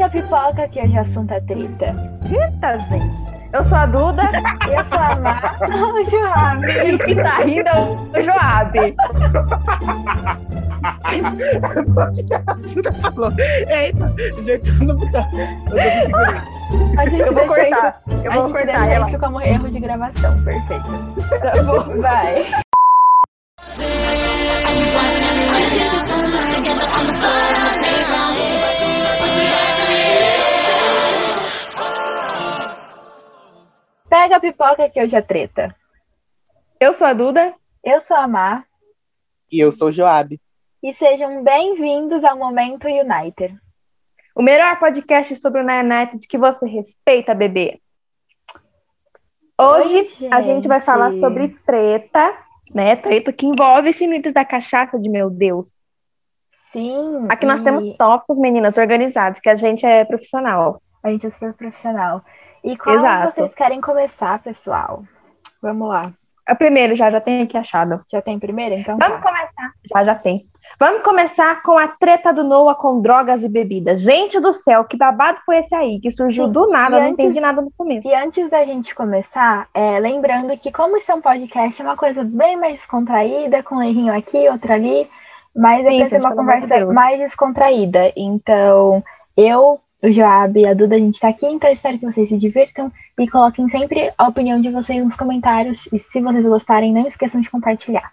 Pega 0.00 0.06
a 0.06 0.22
pipoca 0.22 0.68
que 0.68 0.80
hoje 0.80 0.96
o 0.96 1.00
assunto 1.00 1.30
é 1.34 1.40
treta. 1.42 1.94
Eita, 2.24 2.78
gente. 2.88 3.30
Eu 3.52 3.62
sou 3.62 3.76
a 3.76 3.84
Duda. 3.84 4.22
Eu 4.66 4.84
sou 4.86 4.98
a 4.98 5.16
Mar. 5.16 5.58
o 5.60 6.04
Joab. 6.06 6.64
E 6.66 6.94
o 6.94 6.98
que 6.98 7.14
tá 7.16 7.34
rindo 7.44 7.68
é 7.68 8.18
o 8.18 8.22
Joab. 8.22 8.96
Falou. 13.02 13.32
Eita, 13.68 14.14
gente, 14.42 14.70
eu 14.70 14.86
não 14.86 14.96
vou 14.98 15.10
dar. 15.10 15.28
A 16.96 17.06
gente 17.06 17.20
Eu 17.20 17.34
vou 17.34 17.46
deixa 17.46 17.68
cortar. 17.68 18.02
isso, 18.08 18.24
Eu 18.24 18.32
a 18.32 18.34
vou 18.36 18.42
gente 18.44 18.52
cortar 18.56 18.78
deixa 18.78 18.90
ela. 18.92 19.08
isso 19.10 19.18
como 19.18 19.40
erro 19.42 19.70
de 19.70 19.80
gravação. 19.80 20.42
Perfeito. 20.44 20.86
Tá 21.42 21.62
bom. 21.62 22.00
Vai. 22.00 22.46
Pega 34.30 34.36
a 34.36 34.40
pipoca 34.52 34.88
que 34.88 35.02
hoje 35.02 35.16
é 35.16 35.20
treta. 35.20 35.74
Eu 36.78 36.92
sou 36.92 37.04
a 37.04 37.12
Duda. 37.12 37.52
Eu 37.82 38.00
sou 38.00 38.16
a 38.16 38.28
Mar. 38.28 38.64
E 39.50 39.58
eu 39.58 39.72
sou 39.72 39.88
o 39.88 39.92
Joab. 39.92 40.40
E 40.80 40.94
sejam 40.94 41.42
bem-vindos 41.42 42.22
ao 42.22 42.38
Momento 42.38 42.86
United. 42.86 43.58
O 44.32 44.40
melhor 44.40 44.78
podcast 44.78 45.34
sobre 45.34 45.60
o 45.60 45.64
United 45.64 46.28
que 46.28 46.38
você 46.38 46.64
respeita, 46.64 47.34
bebê. 47.34 47.80
Hoje 49.60 50.08
Oi, 50.20 50.28
a 50.30 50.40
gente 50.40 50.68
vai 50.68 50.80
falar 50.80 51.12
sobre 51.14 51.48
treta, 51.66 52.32
né? 52.72 52.94
Treta 52.94 53.32
que 53.32 53.46
envolve 53.46 53.90
mitos 54.06 54.32
da 54.32 54.44
cachaça 54.44 54.96
de 54.96 55.08
meu 55.08 55.28
Deus. 55.28 55.76
Sim. 56.54 57.26
Aqui 57.28 57.44
nós 57.44 57.62
e 57.62 57.64
temos 57.64 57.96
tópicos, 57.96 58.38
meninas, 58.38 58.76
organizados, 58.76 59.40
que 59.40 59.48
a 59.48 59.56
gente 59.56 59.84
é 59.84 60.04
profissional. 60.04 60.80
A 61.02 61.10
gente 61.10 61.26
é 61.26 61.30
super 61.30 61.52
profissional. 61.52 62.22
E 62.62 62.76
qual 62.76 62.96
Exato. 62.96 63.32
vocês 63.34 63.54
querem 63.54 63.80
começar, 63.80 64.38
pessoal? 64.42 65.02
Vamos 65.62 65.88
lá. 65.88 66.12
A 66.46 66.54
primeiro 66.54 66.96
já, 66.96 67.10
já 67.10 67.20
tem 67.20 67.42
aqui 67.42 67.56
achado. 67.56 68.00
Já 68.10 68.20
tem 68.20 68.38
primeiro? 68.38 68.74
Então 68.74 68.96
Vamos 68.98 69.20
tá. 69.20 69.28
começar. 69.28 69.72
Já, 69.94 70.04
já 70.04 70.14
tem. 70.14 70.46
Vamos 70.78 71.02
começar 71.02 71.62
com 71.62 71.78
a 71.78 71.88
treta 71.88 72.32
do 72.32 72.44
Noah 72.44 72.74
com 72.74 73.00
drogas 73.00 73.42
e 73.42 73.48
bebidas. 73.48 74.00
Gente 74.02 74.38
do 74.38 74.52
céu, 74.52 74.84
que 74.84 74.96
babado 74.96 75.38
foi 75.44 75.58
esse 75.58 75.74
aí? 75.74 75.98
Que 76.00 76.12
surgiu 76.12 76.46
Sim, 76.46 76.52
do 76.52 76.68
nada, 76.68 76.96
eu 76.96 77.00
não 77.02 77.08
antes- 77.10 77.24
entendi 77.24 77.40
nada 77.40 77.60
no 77.62 77.70
começo. 77.76 78.06
E 78.06 78.14
antes 78.14 78.48
da 78.50 78.64
gente 78.64 78.94
começar, 78.94 79.68
é, 79.74 79.98
lembrando 79.98 80.56
que 80.58 80.70
como 80.70 80.96
isso 80.96 81.10
é 81.10 81.14
um 81.14 81.20
podcast, 81.20 81.80
é 81.80 81.84
uma 81.84 81.96
coisa 81.96 82.22
bem 82.24 82.56
mais 82.56 82.74
descontraída, 82.78 83.62
com 83.62 83.76
um 83.76 83.82
errinho 83.82 84.16
aqui, 84.16 84.48
outro 84.48 84.72
ali, 84.72 85.08
mas 85.56 85.84
é 85.84 85.90
Sim, 85.90 85.96
pra 85.98 86.06
ser 86.06 86.20
gente, 86.20 86.26
uma 86.26 86.36
conversa 86.36 86.86
mais 86.86 87.18
descontraída. 87.18 88.12
Então, 88.16 89.02
eu, 89.36 89.80
o 90.02 90.12
Joab 90.12 90.58
e 90.58 90.66
a 90.66 90.74
Duda, 90.74 90.94
a 90.94 90.98
gente 90.98 91.20
tá 91.20 91.28
aqui, 91.28 91.46
então 91.46 91.70
espero 91.70 91.98
que 91.98 92.06
vocês 92.06 92.28
se 92.28 92.38
divirtam 92.38 92.90
e 93.18 93.28
coloquem 93.28 93.68
sempre 93.68 94.12
a 94.16 94.28
opinião 94.28 94.60
de 94.60 94.70
vocês 94.70 95.02
nos 95.04 95.16
comentários. 95.16 95.86
E 95.92 95.98
se 95.98 96.20
vocês 96.20 96.46
gostarem, 96.46 96.92
não 96.92 97.06
esqueçam 97.06 97.40
de 97.40 97.50
compartilhar. 97.50 98.10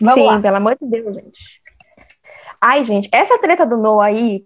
Vamos 0.00 0.20
Sim, 0.20 0.26
lá. 0.26 0.40
pelo 0.40 0.56
amor 0.56 0.76
de 0.80 0.86
Deus, 0.88 1.14
gente. 1.14 1.62
Ai, 2.60 2.82
gente, 2.82 3.08
essa 3.12 3.38
treta 3.38 3.64
do 3.64 3.76
Noah 3.76 4.06
aí 4.06 4.44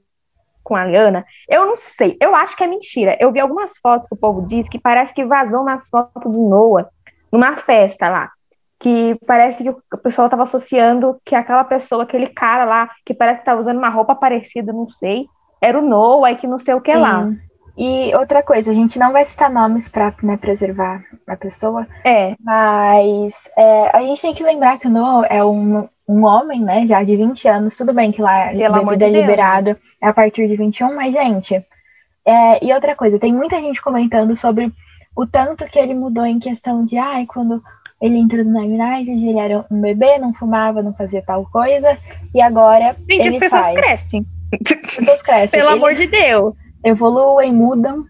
com 0.62 0.74
a 0.74 0.84
Liana, 0.84 1.24
eu 1.48 1.64
não 1.64 1.78
sei. 1.78 2.16
Eu 2.20 2.34
acho 2.34 2.56
que 2.56 2.64
é 2.64 2.66
mentira. 2.66 3.16
Eu 3.20 3.32
vi 3.32 3.40
algumas 3.40 3.78
fotos 3.78 4.08
que 4.08 4.14
o 4.14 4.18
povo 4.18 4.46
diz 4.46 4.68
que 4.68 4.78
parece 4.78 5.14
que 5.14 5.24
vazou 5.24 5.62
umas 5.62 5.88
fotos 5.88 6.22
do 6.22 6.48
Noah 6.48 6.88
numa 7.30 7.56
festa 7.56 8.08
lá. 8.08 8.30
Que 8.78 9.16
parece 9.26 9.62
que 9.62 9.70
o 9.70 9.98
pessoal 9.98 10.28
tava 10.28 10.42
associando 10.42 11.18
que 11.24 11.34
aquela 11.34 11.64
pessoa, 11.64 12.02
aquele 12.02 12.26
cara 12.26 12.64
lá, 12.64 12.90
que 13.06 13.14
parece 13.14 13.40
que 13.40 13.46
tá 13.46 13.54
usando 13.54 13.78
uma 13.78 13.88
roupa 13.88 14.14
parecida, 14.14 14.72
não 14.72 14.88
sei, 14.88 15.26
era 15.60 15.78
o 15.78 15.82
Noah 15.82 16.32
e 16.32 16.36
que 16.36 16.46
não 16.46 16.58
sei 16.58 16.74
o 16.74 16.80
que 16.80 16.94
lá. 16.94 17.24
Sim. 17.24 17.38
E 17.78 18.14
outra 18.16 18.42
coisa, 18.42 18.70
a 18.70 18.74
gente 18.74 18.98
não 18.98 19.12
vai 19.12 19.24
citar 19.26 19.50
nomes 19.50 19.86
pra 19.86 20.14
né, 20.22 20.38
preservar 20.38 21.04
a 21.26 21.36
pessoa, 21.36 21.86
É, 22.04 22.34
mas 22.40 23.50
é, 23.56 23.94
a 23.94 24.00
gente 24.00 24.22
tem 24.22 24.32
que 24.32 24.42
lembrar 24.42 24.78
que 24.78 24.86
o 24.86 24.90
Noah 24.90 25.26
é 25.28 25.44
um, 25.44 25.86
um 26.08 26.24
homem, 26.24 26.62
né, 26.62 26.86
já 26.86 27.02
de 27.02 27.14
20 27.16 27.46
anos, 27.46 27.76
tudo 27.76 27.92
bem 27.92 28.10
que 28.12 28.22
lá 28.22 28.48
Pelo 28.48 28.74
a 28.74 28.78
amor 28.78 28.96
bebida 28.96 29.18
é 29.18 29.20
liberada 29.20 29.78
é 30.00 30.08
a 30.08 30.12
partir 30.14 30.48
de 30.48 30.56
21, 30.56 30.94
mas, 30.94 31.12
gente, 31.12 31.62
é, 32.24 32.64
e 32.64 32.72
outra 32.72 32.96
coisa, 32.96 33.18
tem 33.18 33.32
muita 33.32 33.60
gente 33.60 33.82
comentando 33.82 34.34
sobre 34.34 34.72
o 35.14 35.26
tanto 35.26 35.66
que 35.66 35.78
ele 35.78 35.94
mudou 35.94 36.24
em 36.24 36.38
questão 36.38 36.84
de, 36.84 36.96
ai, 36.96 37.26
quando 37.26 37.62
ele 38.00 38.18
entrou 38.18 38.44
no 38.44 38.58
United, 38.58 39.10
ele 39.10 39.38
era 39.38 39.64
um 39.70 39.80
bebê, 39.80 40.18
não 40.18 40.32
fumava, 40.32 40.82
não 40.82 40.94
fazia 40.94 41.22
tal 41.22 41.46
coisa, 41.50 41.98
e 42.34 42.40
agora 42.40 42.96
gente, 43.08 43.20
as 43.20 43.26
ele 43.26 43.38
pessoas 43.38 43.66
faz. 43.66 43.78
crescem. 43.78 44.26
As 44.52 44.94
pessoas 44.96 45.22
crescem. 45.22 45.60
Pelo 45.60 45.72
amor 45.72 45.94
de 45.94 46.06
Deus. 46.06 46.56
evoluem, 46.84 47.52
mudam. 47.52 48.04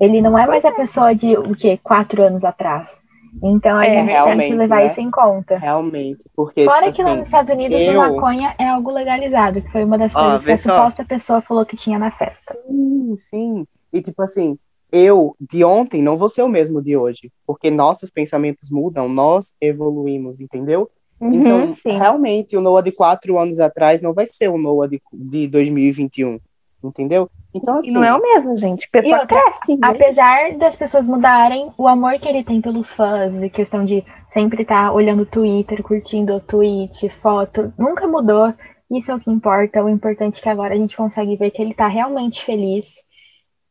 Ele 0.00 0.20
não 0.20 0.38
é 0.38 0.46
mais 0.46 0.64
a 0.64 0.72
pessoa 0.72 1.14
de 1.14 1.36
o 1.36 1.54
quê? 1.54 1.78
Quatro 1.82 2.22
anos 2.22 2.44
atrás. 2.44 3.02
Então 3.42 3.76
a 3.78 3.84
É, 3.84 4.02
gente 4.06 4.24
tem 4.38 4.48
que 4.48 4.54
levar 4.54 4.76
né? 4.80 4.86
isso 4.86 5.00
em 5.00 5.10
conta. 5.10 5.58
Realmente. 5.58 6.20
Porque, 6.36 6.64
Fora 6.64 6.84
tipo 6.86 6.96
que 6.96 7.02
lá 7.02 7.10
assim, 7.10 7.18
nos 7.18 7.28
Estados 7.28 7.50
Unidos 7.50 7.82
eu- 7.82 8.00
a 8.00 8.10
maconha 8.12 8.54
é 8.58 8.68
algo 8.68 8.90
legalizado, 8.90 9.60
que 9.60 9.70
foi 9.72 9.84
uma 9.84 9.98
das 9.98 10.14
coisas 10.14 10.40
que 10.42 10.46
vê 10.46 10.52
a 10.52 10.56
só. 10.56 10.70
suposta 10.76 11.04
pessoa 11.04 11.40
falou 11.40 11.66
que 11.66 11.76
tinha 11.76 11.98
na 11.98 12.10
festa. 12.12 12.56
Sim, 12.68 13.14
sim. 13.16 13.66
E 13.92 14.00
tipo 14.00 14.22
assim, 14.22 14.56
eu 14.92 15.34
de 15.40 15.64
ontem 15.64 16.00
não 16.00 16.16
vou 16.16 16.28
ser 16.28 16.42
o 16.42 16.48
mesmo 16.48 16.80
de 16.80 16.96
hoje, 16.96 17.32
porque 17.46 17.70
nossos 17.70 18.10
pensamentos 18.10 18.70
mudam, 18.70 19.08
nós 19.08 19.52
evoluímos, 19.60 20.40
entendeu? 20.40 20.88
Uhum, 21.24 21.34
Então, 21.34 21.72
sim. 21.72 21.96
realmente, 21.98 22.56
o 22.56 22.60
Noah 22.60 22.82
de 22.82 22.92
quatro 22.92 23.38
anos 23.38 23.58
atrás 23.58 24.02
não 24.02 24.12
vai 24.12 24.26
ser 24.26 24.48
o 24.48 24.58
Noah 24.58 24.88
de, 24.88 25.00
de 25.12 25.48
2021, 25.48 26.38
entendeu? 26.82 27.30
Então, 27.54 27.76
E 27.76 27.78
assim, 27.78 27.92
não 27.92 28.04
é 28.04 28.14
o 28.14 28.20
mesmo, 28.20 28.56
gente. 28.56 28.86
A 28.86 28.90
pessoa 28.90 29.16
E 29.16 29.20
outra, 29.20 29.40
cresce. 29.42 29.76
né? 29.76 29.88
Apesar 29.88 30.52
das 30.58 30.76
pessoas 30.76 31.06
mudarem, 31.06 31.70
o 31.78 31.86
amor 31.88 32.18
que 32.18 32.28
ele 32.28 32.42
tem 32.44 32.60
pelos 32.60 32.92
fãs, 32.92 33.34
e 33.34 33.48
questão 33.48 33.84
de 33.84 34.04
sempre 34.30 34.62
estar 34.62 34.92
olhando 34.92 35.22
o 35.22 35.26
Twitter, 35.26 35.82
curtindo 35.82 36.34
o 36.34 36.40
tweet, 36.40 37.08
foto, 37.08 37.72
nunca 37.78 38.06
mudou. 38.08 38.52
Isso 38.90 39.10
é 39.10 39.14
o 39.14 39.20
que 39.20 39.30
importa. 39.30 39.82
O 39.82 39.88
importante 39.88 40.40
é 40.40 40.42
que 40.42 40.48
agora 40.48 40.74
a 40.74 40.76
gente 40.76 40.96
consegue 40.96 41.36
ver 41.36 41.50
que 41.52 41.62
ele 41.62 41.72
tá 41.74 41.86
realmente 41.86 42.44
feliz. 42.44 42.96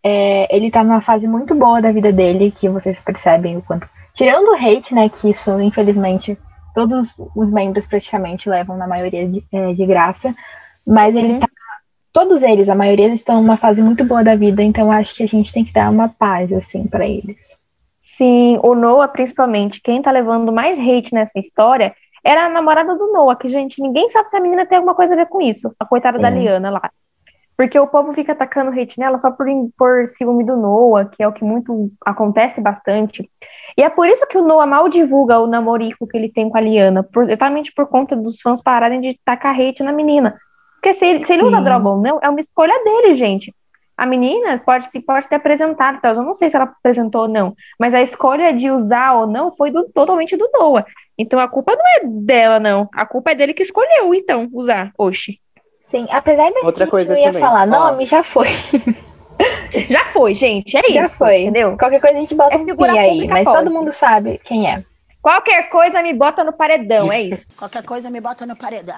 É, 0.02 0.54
ele 0.56 0.72
tá 0.72 0.84
numa 0.84 1.02
fase 1.02 1.28
muito 1.28 1.54
boa 1.54 1.82
da 1.82 1.92
vida 1.92 2.12
dele, 2.12 2.52
que 2.52 2.68
vocês 2.68 3.00
percebem 3.00 3.58
o 3.58 3.62
quanto. 3.62 3.88
Tirando 4.14 4.48
o 4.52 4.56
hate, 4.56 4.94
né? 4.94 5.10
Que 5.10 5.30
isso, 5.30 5.60
infelizmente, 5.62 6.38
todos 6.74 7.14
os 7.36 7.52
membros 7.52 7.88
praticamente 7.88 8.50
levam 8.50 8.78
na 8.78 8.88
maioria 8.88 9.28
de, 9.28 9.44
é, 9.52 9.74
de 9.74 9.86
graça. 9.86 10.34
Mas 10.86 11.16
ele 11.16 11.34
Uhum. 11.34 11.40
tá. 11.40 11.48
Todos 12.12 12.44
eles, 12.44 12.70
a 12.70 12.76
maioria, 12.76 13.06
eles 13.06 13.22
estão 13.22 13.42
numa 13.42 13.58
fase 13.58 13.82
muito 13.82 14.06
boa 14.06 14.24
da 14.24 14.36
vida, 14.36 14.62
então 14.62 14.92
acho 14.92 15.16
que 15.16 15.24
a 15.24 15.28
gente 15.28 15.52
tem 15.52 15.66
que 15.66 15.74
dar 15.74 15.90
uma 15.90 16.10
paz, 16.10 16.54
assim, 16.54 16.86
pra 16.86 17.08
eles. 17.08 17.60
Sim, 18.04 18.60
o 18.62 18.76
Noah, 18.76 19.08
principalmente, 19.08 19.82
quem 19.82 20.00
tá 20.00 20.12
levando 20.12 20.52
mais 20.54 20.78
hate 20.78 21.12
nessa 21.12 21.40
história 21.40 21.96
era 22.24 22.46
a 22.46 22.50
namorada 22.50 22.96
do 22.96 23.12
Noah, 23.12 23.36
que, 23.36 23.50
gente, 23.50 23.82
ninguém 23.82 24.12
sabe 24.12 24.30
se 24.30 24.38
a 24.38 24.40
menina 24.40 24.64
tem 24.66 24.78
alguma 24.78 24.94
coisa 24.94 25.16
a 25.16 25.18
ver 25.18 25.26
com 25.26 25.42
isso. 25.42 25.74
A 25.80 25.86
coitada 25.86 26.18
Sim. 26.18 26.22
da 26.22 26.30
Liana 26.30 26.70
lá. 26.70 26.92
Porque 27.56 27.78
o 27.80 27.88
povo 27.88 28.14
fica 28.14 28.32
atacando 28.32 28.72
hate 28.72 29.00
nela 29.00 29.20
só 29.20 29.30
por, 29.32 29.46
por 29.78 30.08
ciúme 30.08 30.44
do 30.44 30.58
Noah, 30.58 31.06
que 31.06 31.22
é 31.22 31.28
o 31.28 31.32
que 31.34 31.44
muito 31.44 31.92
acontece 32.06 32.60
bastante. 32.62 33.30
E 33.78 33.84
é 33.84 33.90
por 33.90 34.08
isso 34.08 34.26
que 34.28 34.38
o 34.38 34.46
Noah 34.46 34.66
mal 34.66 34.90
divulga 34.90 35.40
o 35.40 35.48
namorico 35.48 36.08
que 36.08 36.18
ele 36.18 36.32
tem 36.32 36.50
com 36.50 36.58
a 36.58 36.62
Liana, 36.62 37.04
por- 37.04 37.24
exatamente 37.24 37.72
por 37.74 37.88
conta 37.88 38.16
dos 38.16 38.40
fãs 38.42 38.62
pararem 38.62 39.02
de 39.02 39.20
tacar 39.24 39.60
hate 39.60 39.84
na 39.84 39.92
menina. 39.92 40.36
Porque 40.76 40.94
se 40.94 41.06
ele, 41.06 41.24
se 41.26 41.34
ele 41.34 41.44
usa 41.44 41.58
Sim. 41.58 41.64
droga 41.64 41.90
ou 41.90 42.02
não, 42.02 42.20
é 42.22 42.30
uma 42.30 42.40
escolha 42.40 42.74
dele, 42.84 43.14
gente. 43.14 43.54
A 43.96 44.06
menina 44.08 44.58
pode, 44.66 44.90
se- 44.90 45.00
pode 45.02 45.30
ter 45.30 45.36
apresentado, 45.36 46.02
tá? 46.02 46.10
eu 46.10 46.24
não 46.24 46.34
sei 46.36 46.50
se 46.50 46.56
ela 46.56 46.66
apresentou 46.66 47.22
ou 47.22 47.28
não, 47.28 47.54
mas 47.80 47.94
a 47.94 48.02
escolha 48.02 48.52
de 48.52 48.70
usar 48.72 49.14
ou 49.14 49.28
não 49.28 49.56
foi 49.56 49.70
do- 49.72 49.88
totalmente 49.94 50.36
do 50.36 50.50
Noah. 50.52 50.86
Então 51.18 51.40
a 51.40 51.48
culpa 51.48 51.76
não 51.76 51.84
é 51.86 52.00
dela, 52.26 52.60
não. 52.60 52.90
A 52.96 53.06
culpa 53.06 53.32
é 53.32 53.36
dele 53.36 53.54
que 53.54 53.62
escolheu, 53.62 54.14
então, 54.16 54.50
usar. 54.52 54.92
Oxi. 54.98 55.40
Sim, 55.94 56.08
apesar 56.10 56.52
da 56.52 56.62
Outra 56.62 56.86
gente 56.86 56.92
coisa 56.92 57.14
não 57.14 57.20
ia 57.20 57.28
também, 57.28 57.40
falar 57.40 57.68
nome, 57.68 58.08
já 58.08 58.24
foi. 58.24 58.48
Já 59.90 60.06
foi, 60.06 60.34
gente. 60.34 60.76
É 60.76 60.92
Já 60.92 61.04
isso. 61.04 61.18
foi. 61.18 61.42
Entendeu? 61.42 61.78
Qualquer 61.78 62.00
coisa 62.00 62.16
a 62.16 62.20
gente 62.20 62.34
bota 62.34 62.56
É 62.56 62.58
um 62.58 62.66
pi 62.66 62.98
aí, 62.98 63.28
mas 63.28 63.44
pode. 63.46 63.58
todo 63.58 63.72
mundo 63.72 63.92
sabe 63.92 64.40
quem 64.44 64.68
é. 64.72 64.84
Qualquer 65.22 65.70
coisa 65.70 66.02
me 66.02 66.14
bota 66.14 66.44
no 66.44 66.52
paredão, 66.54 67.12
é 67.12 67.22
isso. 67.22 67.46
Qualquer 67.58 67.84
coisa 67.84 68.10
me 68.10 68.20
bota 68.20 68.44
no 68.46 68.56
paredão. 68.56 68.96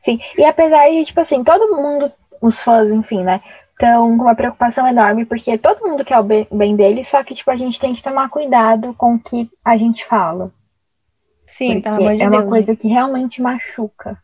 Sim, 0.00 0.18
e 0.38 0.44
apesar 0.44 0.88
de, 0.90 1.04
tipo 1.04 1.20
assim, 1.20 1.44
todo 1.44 1.74
mundo, 1.76 2.10
os 2.40 2.62
fãs, 2.62 2.90
enfim, 2.90 3.22
né, 3.22 3.42
estão 3.72 4.16
com 4.16 4.24
uma 4.24 4.34
preocupação 4.34 4.86
enorme, 4.88 5.26
porque 5.26 5.58
todo 5.58 5.86
mundo 5.86 6.02
quer 6.04 6.18
o 6.18 6.22
bem, 6.22 6.76
dele, 6.76 7.04
só 7.04 7.22
que, 7.22 7.34
tipo, 7.34 7.50
a 7.50 7.56
gente 7.56 7.78
tem 7.78 7.94
que 7.94 8.02
tomar 8.02 8.30
cuidado 8.30 8.94
com 8.94 9.14
o 9.14 9.18
que 9.18 9.50
a 9.64 9.76
gente 9.76 10.04
fala. 10.06 10.50
Sim, 11.46 11.80
pelo 11.80 11.96
amor 11.96 12.16
de 12.16 12.22
é 12.22 12.30
Deus. 12.30 12.42
uma 12.42 12.48
coisa 12.50 12.74
que 12.74 12.88
realmente 12.88 13.40
machuca. 13.42 14.18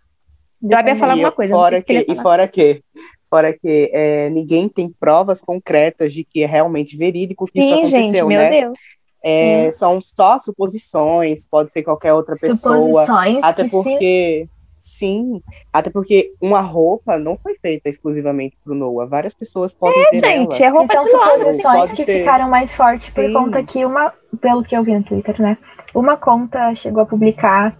Já 0.62 0.82
ia 0.86 0.96
falar 0.96 1.12
E 1.12 1.14
alguma 1.14 1.32
coisa. 1.32 1.54
Fora 1.54 1.82
que 1.82 2.04
que, 2.04 2.12
e 2.12 2.16
fora 2.16 2.48
que, 2.48 2.82
fora 3.28 3.52
que 3.52 3.90
é, 3.92 4.30
ninguém 4.30 4.68
tem 4.68 4.88
provas 4.88 5.40
concretas 5.40 6.12
de 6.12 6.24
que 6.24 6.42
é 6.42 6.46
realmente 6.46 6.96
verídico 6.96 7.46
que 7.46 7.58
isso 7.58 7.68
Sim, 7.68 7.74
aconteceu, 7.74 8.02
gente, 8.02 8.24
meu 8.24 8.38
né? 8.38 8.50
Deus. 8.50 8.78
É, 9.24 9.70
são 9.70 10.00
só 10.00 10.38
suposições, 10.38 11.46
pode 11.46 11.70
ser 11.70 11.82
qualquer 11.82 12.12
outra 12.12 12.34
pessoa. 12.34 12.56
Suposições 12.56 13.38
Até 13.42 13.64
se... 13.64 13.70
porque, 13.70 14.48
Sim, 14.82 15.40
até 15.72 15.90
porque 15.90 16.32
uma 16.40 16.60
roupa 16.60 17.16
não 17.16 17.38
foi 17.38 17.54
feita 17.54 17.88
exclusivamente 17.88 18.56
pro 18.64 18.74
Noah. 18.74 19.08
Várias 19.08 19.32
pessoas 19.32 19.72
podem 19.72 20.10
ter 20.10 20.18
Gente, 20.18 20.60
ela. 20.60 20.64
é 20.64 20.68
roupa 20.76 20.92
são 20.92 21.04
de 21.04 21.10
suposições 21.10 21.92
que 21.92 22.04
ser. 22.04 22.18
ficaram 22.18 22.50
mais 22.50 22.74
fortes 22.74 23.14
por 23.14 23.24
Sim. 23.24 23.32
conta 23.32 23.62
que 23.62 23.84
uma, 23.84 24.12
pelo 24.40 24.64
que 24.64 24.76
eu 24.76 24.82
vi 24.82 24.92
no 24.92 25.04
Twitter, 25.04 25.40
né? 25.40 25.56
Uma 25.94 26.16
conta 26.16 26.74
chegou 26.74 27.00
a 27.00 27.06
publicar, 27.06 27.78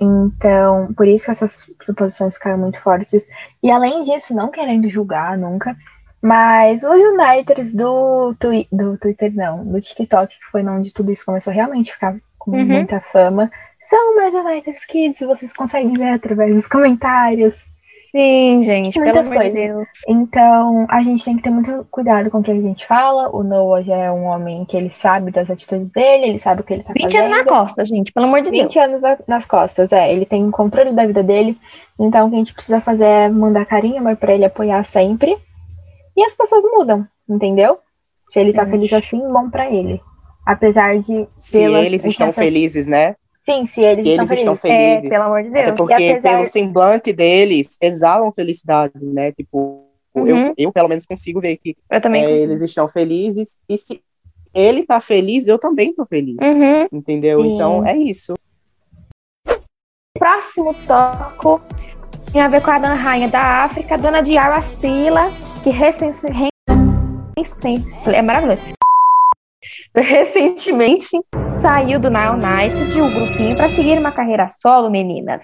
então, 0.00 0.92
por 0.94 1.06
isso 1.06 1.26
que 1.26 1.30
essas 1.30 1.66
suposições 1.84 2.34
ficaram 2.34 2.58
muito 2.58 2.80
fortes. 2.80 3.28
E 3.62 3.70
além 3.70 4.04
disso, 4.04 4.34
não 4.34 4.50
querendo 4.50 4.88
julgar 4.88 5.36
nunca, 5.36 5.76
mas 6.22 6.82
os 6.82 7.00
Uniters 7.00 7.72
do, 7.74 8.34
twi 8.38 8.68
do 8.72 8.96
Twitter, 8.98 9.34
não, 9.34 9.64
do 9.64 9.80
TikTok, 9.80 10.36
que 10.36 10.44
foi 10.50 10.64
onde 10.64 10.92
tudo 10.92 11.12
isso 11.12 11.24
começou 11.24 11.50
a 11.50 11.54
realmente 11.54 11.92
ficar 11.92 12.16
com 12.38 12.52
Uhum. 12.52 12.64
muita 12.64 13.00
fama, 13.12 13.50
são 13.80 14.16
mais 14.16 14.34
Uniters 14.34 14.84
Kids, 14.84 15.20
vocês 15.20 15.52
conseguem 15.52 15.92
ver 15.94 16.10
através 16.14 16.54
dos 16.54 16.66
comentários. 16.66 17.64
Sim, 18.10 18.62
gente, 18.62 18.94
pelo 18.94 19.04
Muitas 19.06 19.30
amor 19.30 19.42
de 19.44 19.50
coisas. 19.50 19.68
Deus. 19.76 19.88
Então, 20.08 20.86
a 20.88 21.02
gente 21.02 21.24
tem 21.24 21.36
que 21.36 21.42
ter 21.42 21.50
muito 21.50 21.86
cuidado 21.90 22.30
com 22.30 22.38
o 22.38 22.42
que 22.42 22.50
a 22.50 22.54
gente 22.54 22.86
fala. 22.86 23.28
O 23.36 23.42
Noah 23.42 23.82
já 23.82 23.96
é 23.96 24.10
um 24.10 24.24
homem 24.24 24.64
que 24.64 24.76
ele 24.76 24.90
sabe 24.90 25.30
das 25.30 25.50
atitudes 25.50 25.90
dele, 25.90 26.24
ele 26.26 26.38
sabe 26.38 26.62
o 26.62 26.64
que 26.64 26.72
ele 26.72 26.82
tá 26.84 26.92
20 26.94 27.02
fazendo. 27.02 27.24
anos 27.26 27.38
na 27.38 27.44
costa, 27.44 27.84
gente, 27.84 28.10
pelo 28.12 28.26
amor 28.26 28.40
de 28.40 28.50
Deus. 28.50 28.62
20 28.62 28.78
anos 28.78 29.02
na- 29.02 29.18
nas 29.28 29.44
costas, 29.44 29.92
é. 29.92 30.10
Ele 30.10 30.24
tem 30.24 30.46
o 30.46 30.50
controle 30.50 30.92
da 30.92 31.04
vida 31.06 31.22
dele. 31.22 31.58
Então, 32.00 32.26
o 32.26 32.30
que 32.30 32.36
a 32.36 32.38
gente 32.38 32.54
precisa 32.54 32.80
fazer 32.80 33.04
é 33.04 33.28
mandar 33.28 33.66
carinho, 33.66 33.98
amor 33.98 34.16
pra 34.16 34.32
ele, 34.34 34.46
apoiar 34.46 34.82
sempre. 34.84 35.36
E 36.16 36.24
as 36.24 36.34
pessoas 36.34 36.64
mudam, 36.72 37.06
entendeu? 37.28 37.78
Se 38.30 38.40
ele 38.40 38.52
tá 38.54 38.64
Gente. 38.64 38.72
feliz 38.72 38.92
assim, 38.94 39.20
bom 39.32 39.50
pra 39.50 39.70
ele. 39.70 40.00
Apesar 40.46 40.98
de. 40.98 41.26
Se 41.28 41.58
pelas- 41.58 41.84
eles 41.84 42.04
estão 42.06 42.28
essas- 42.28 42.42
felizes, 42.42 42.86
né? 42.86 43.16
Sim, 43.50 43.64
se 43.64 43.82
eles, 43.82 44.02
Se 44.02 44.08
estão 44.10 44.24
eles 44.26 44.38
estão 44.38 44.56
felizes. 44.56 44.86
felizes. 44.86 45.04
É, 45.06 45.08
pelo 45.08 45.22
amor 45.24 45.42
de 45.42 45.48
Até 45.48 45.64
Deus. 45.64 45.76
porque 45.76 45.94
E 46.02 46.10
apesar- 46.10 46.30
pelo 46.34 46.46
semblante 46.46 47.12
deles 47.12 47.78
exalam 47.80 48.30
felicidade, 48.32 48.92
né? 49.00 49.32
Tipo, 49.32 49.84
Uhum. 50.14 50.26
eu, 50.26 50.54
eu 50.58 50.72
pelo 50.72 50.88
menos 50.88 51.06
consigo 51.06 51.40
ver 51.40 51.56
que 51.56 51.76
é, 51.90 51.96
eles 52.42 52.60
estão 52.60 52.86
felizes 52.88 53.56
e 53.68 53.78
se 53.78 54.02
ele 54.52 54.84
tá 54.84 55.00
feliz, 55.00 55.46
eu 55.46 55.58
também 55.58 55.94
tô 55.94 56.04
feliz. 56.04 56.36
Uhum. 56.42 56.88
Entendeu? 56.92 57.40
Sim. 57.42 57.54
Então 57.54 57.86
é 57.86 57.96
isso. 57.96 58.34
Próximo 60.18 60.74
tópico 60.86 61.60
tem 62.32 62.42
a 62.42 62.48
ver 62.48 62.60
com 62.62 62.70
a 62.70 62.78
dona 62.78 62.94
rainha 62.94 63.28
da 63.28 63.64
África, 63.64 63.96
dona 63.96 64.20
Diara 64.20 64.60
Sila, 64.60 65.30
que 65.62 65.70
recen- 65.70 66.10
re- 66.32 66.48
recen- 67.38 67.84
é 68.12 68.20
maravilhoso. 68.20 68.77
Recentemente 69.94 71.18
saiu 71.60 71.98
do 71.98 72.10
Nile 72.10 72.28
United, 72.28 73.00
o 73.00 73.10
grupinho, 73.10 73.56
para 73.56 73.68
seguir 73.70 73.98
uma 73.98 74.12
carreira 74.12 74.48
solo, 74.50 74.90
meninas. 74.90 75.42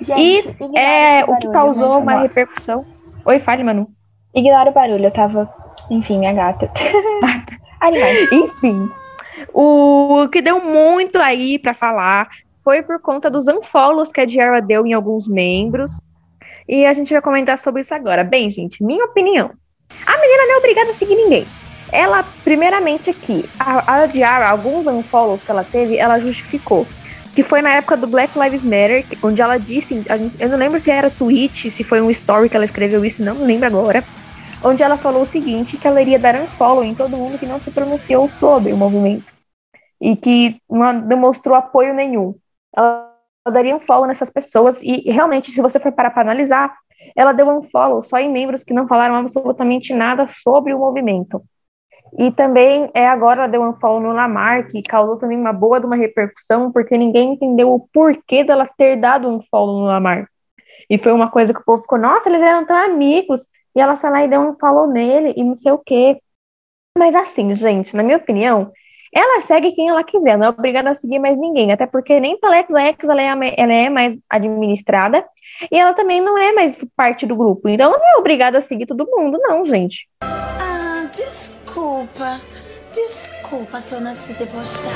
Gente, 0.00 0.48
ignora 0.48 0.80
É 0.80 1.24
o 1.24 1.36
que 1.38 1.48
causou 1.48 1.94
né? 1.94 1.96
uma 1.96 2.22
repercussão. 2.22 2.84
Oi, 3.24 3.38
fale, 3.38 3.64
Manu. 3.64 3.88
Ignora 4.34 4.70
o 4.70 4.72
barulho, 4.72 5.04
eu 5.04 5.10
tava. 5.10 5.48
Enfim, 5.90 6.18
minha 6.18 6.32
gata. 6.32 6.70
Animais. 7.80 8.30
Enfim, 8.32 8.90
o 9.52 10.28
que 10.30 10.40
deu 10.42 10.62
muito 10.62 11.18
aí 11.18 11.58
pra 11.58 11.74
falar 11.74 12.28
foi 12.62 12.82
por 12.82 13.00
conta 13.00 13.30
dos 13.30 13.46
unfollows 13.46 14.10
que 14.10 14.20
a 14.20 14.24
Diara 14.26 14.60
deu 14.60 14.86
em 14.86 14.92
alguns 14.92 15.28
membros. 15.28 16.00
E 16.68 16.84
a 16.84 16.92
gente 16.92 17.12
vai 17.12 17.22
comentar 17.22 17.56
sobre 17.58 17.82
isso 17.82 17.94
agora. 17.94 18.24
Bem, 18.24 18.50
gente, 18.50 18.82
minha 18.82 19.04
opinião. 19.04 19.52
A 20.04 20.18
menina 20.18 20.46
não 20.46 20.54
é 20.54 20.58
obrigada 20.58 20.90
a 20.90 20.94
seguir 20.94 21.14
ninguém. 21.14 21.46
Ela, 21.92 22.24
primeiramente 22.44 23.10
aqui, 23.10 23.44
a, 23.58 24.02
a 24.02 24.06
Diara, 24.06 24.48
alguns 24.48 24.86
unfollows 24.86 25.42
que 25.42 25.50
ela 25.50 25.64
teve, 25.64 25.96
ela 25.96 26.18
justificou. 26.18 26.86
Que 27.34 27.42
foi 27.42 27.60
na 27.60 27.70
época 27.70 27.96
do 27.96 28.06
Black 28.06 28.38
Lives 28.38 28.64
Matter, 28.64 29.04
onde 29.22 29.42
ela 29.42 29.58
disse, 29.58 30.02
eu 30.38 30.48
não 30.48 30.56
lembro 30.56 30.80
se 30.80 30.90
era 30.90 31.10
tweet, 31.10 31.70
se 31.70 31.84
foi 31.84 32.00
um 32.00 32.10
story 32.10 32.48
que 32.48 32.56
ela 32.56 32.64
escreveu 32.64 33.04
isso, 33.04 33.22
não 33.22 33.44
lembro 33.44 33.66
agora 33.66 34.02
onde 34.62 34.82
ela 34.82 34.96
falou 34.96 35.22
o 35.22 35.26
seguinte, 35.26 35.76
que 35.76 35.86
ela 35.86 36.00
iria 36.00 36.18
dar 36.18 36.34
unfollow 36.34 36.82
em 36.82 36.94
todo 36.94 37.16
mundo 37.16 37.38
que 37.38 37.46
não 37.46 37.60
se 37.60 37.70
pronunciou 37.70 38.28
sobre 38.28 38.72
o 38.72 38.76
movimento 38.76 39.24
e 40.00 40.16
que 40.16 40.60
não 40.68 41.00
demonstrou 41.00 41.56
apoio 41.56 41.94
nenhum. 41.94 42.34
Ela, 42.74 43.12
daria 43.52 43.76
um 43.76 43.80
follow 43.80 44.06
nessas 44.06 44.28
pessoas 44.28 44.82
e 44.82 45.08
realmente, 45.10 45.52
se 45.52 45.62
você 45.62 45.78
for 45.78 45.92
parar 45.92 46.10
para 46.10 46.22
analisar, 46.22 46.76
ela 47.14 47.32
deu 47.32 47.48
um 47.48 47.62
follow 47.62 48.02
só 48.02 48.18
em 48.18 48.30
membros 48.30 48.64
que 48.64 48.74
não 48.74 48.88
falaram 48.88 49.14
absolutamente 49.14 49.94
nada 49.94 50.26
sobre 50.26 50.74
o 50.74 50.78
movimento. 50.78 51.40
E 52.18 52.30
também 52.30 52.90
é 52.94 53.06
agora 53.06 53.46
deu 53.46 53.62
um 53.62 53.74
follow 53.74 54.00
no 54.00 54.12
Lamar, 54.12 54.68
que 54.68 54.82
causou 54.82 55.16
também 55.18 55.38
uma 55.38 55.52
boa 55.52 55.78
de 55.78 55.86
uma 55.86 55.96
repercussão, 55.96 56.72
porque 56.72 56.96
ninguém 56.96 57.34
entendeu 57.34 57.72
o 57.72 57.86
porquê 57.92 58.42
dela 58.42 58.68
ter 58.78 58.96
dado 58.96 59.28
um 59.28 59.42
follow 59.50 59.80
no 59.80 59.86
Lamar. 59.86 60.26
E 60.88 60.98
foi 60.98 61.12
uma 61.12 61.30
coisa 61.30 61.52
que 61.52 61.60
o 61.60 61.64
povo 61.64 61.82
ficou, 61.82 61.98
nossa, 61.98 62.28
eles 62.28 62.40
eram 62.40 62.64
tão 62.64 62.76
amigos. 62.76 63.46
E 63.74 63.80
ela 63.80 63.96
foi 63.96 64.08
lá 64.08 64.24
e 64.24 64.28
deu 64.28 64.40
um 64.40 64.56
follow 64.58 64.86
nele 64.86 65.34
e 65.36 65.44
não 65.44 65.54
sei 65.54 65.72
o 65.72 65.78
quê. 65.78 66.18
Mas 66.96 67.14
assim, 67.14 67.54
gente, 67.54 67.94
na 67.94 68.02
minha 68.02 68.16
opinião, 68.16 68.72
ela 69.14 69.42
segue 69.42 69.72
quem 69.72 69.88
ela 69.88 70.02
quiser, 70.02 70.38
não 70.38 70.46
é 70.46 70.48
obrigada 70.48 70.90
a 70.90 70.94
seguir 70.94 71.18
mais 71.18 71.36
ninguém. 71.36 71.70
Até 71.70 71.86
porque 71.86 72.18
nem 72.18 72.38
pela 72.40 72.56
XX 72.56 73.08
ela 73.10 73.22
é, 73.22 73.54
ela 73.58 73.72
é 73.74 73.90
mais 73.90 74.18
administrada 74.30 75.22
e 75.70 75.78
ela 75.78 75.92
também 75.92 76.22
não 76.22 76.38
é 76.38 76.52
mais 76.52 76.76
parte 76.96 77.26
do 77.26 77.36
grupo. 77.36 77.68
Então 77.68 77.90
ela 77.90 77.98
não 77.98 78.08
é 78.14 78.16
obrigada 78.16 78.56
a 78.56 78.62
seguir 78.62 78.86
todo 78.86 79.10
mundo, 79.10 79.38
não, 79.38 79.66
gente. 79.66 80.08
Ah, 80.22 81.06
desculpa. 81.12 81.55
Desculpa 82.94 83.80
se 83.80 83.94
eu 83.94 84.00
nasci 84.00 84.32
debochada. 84.32 84.94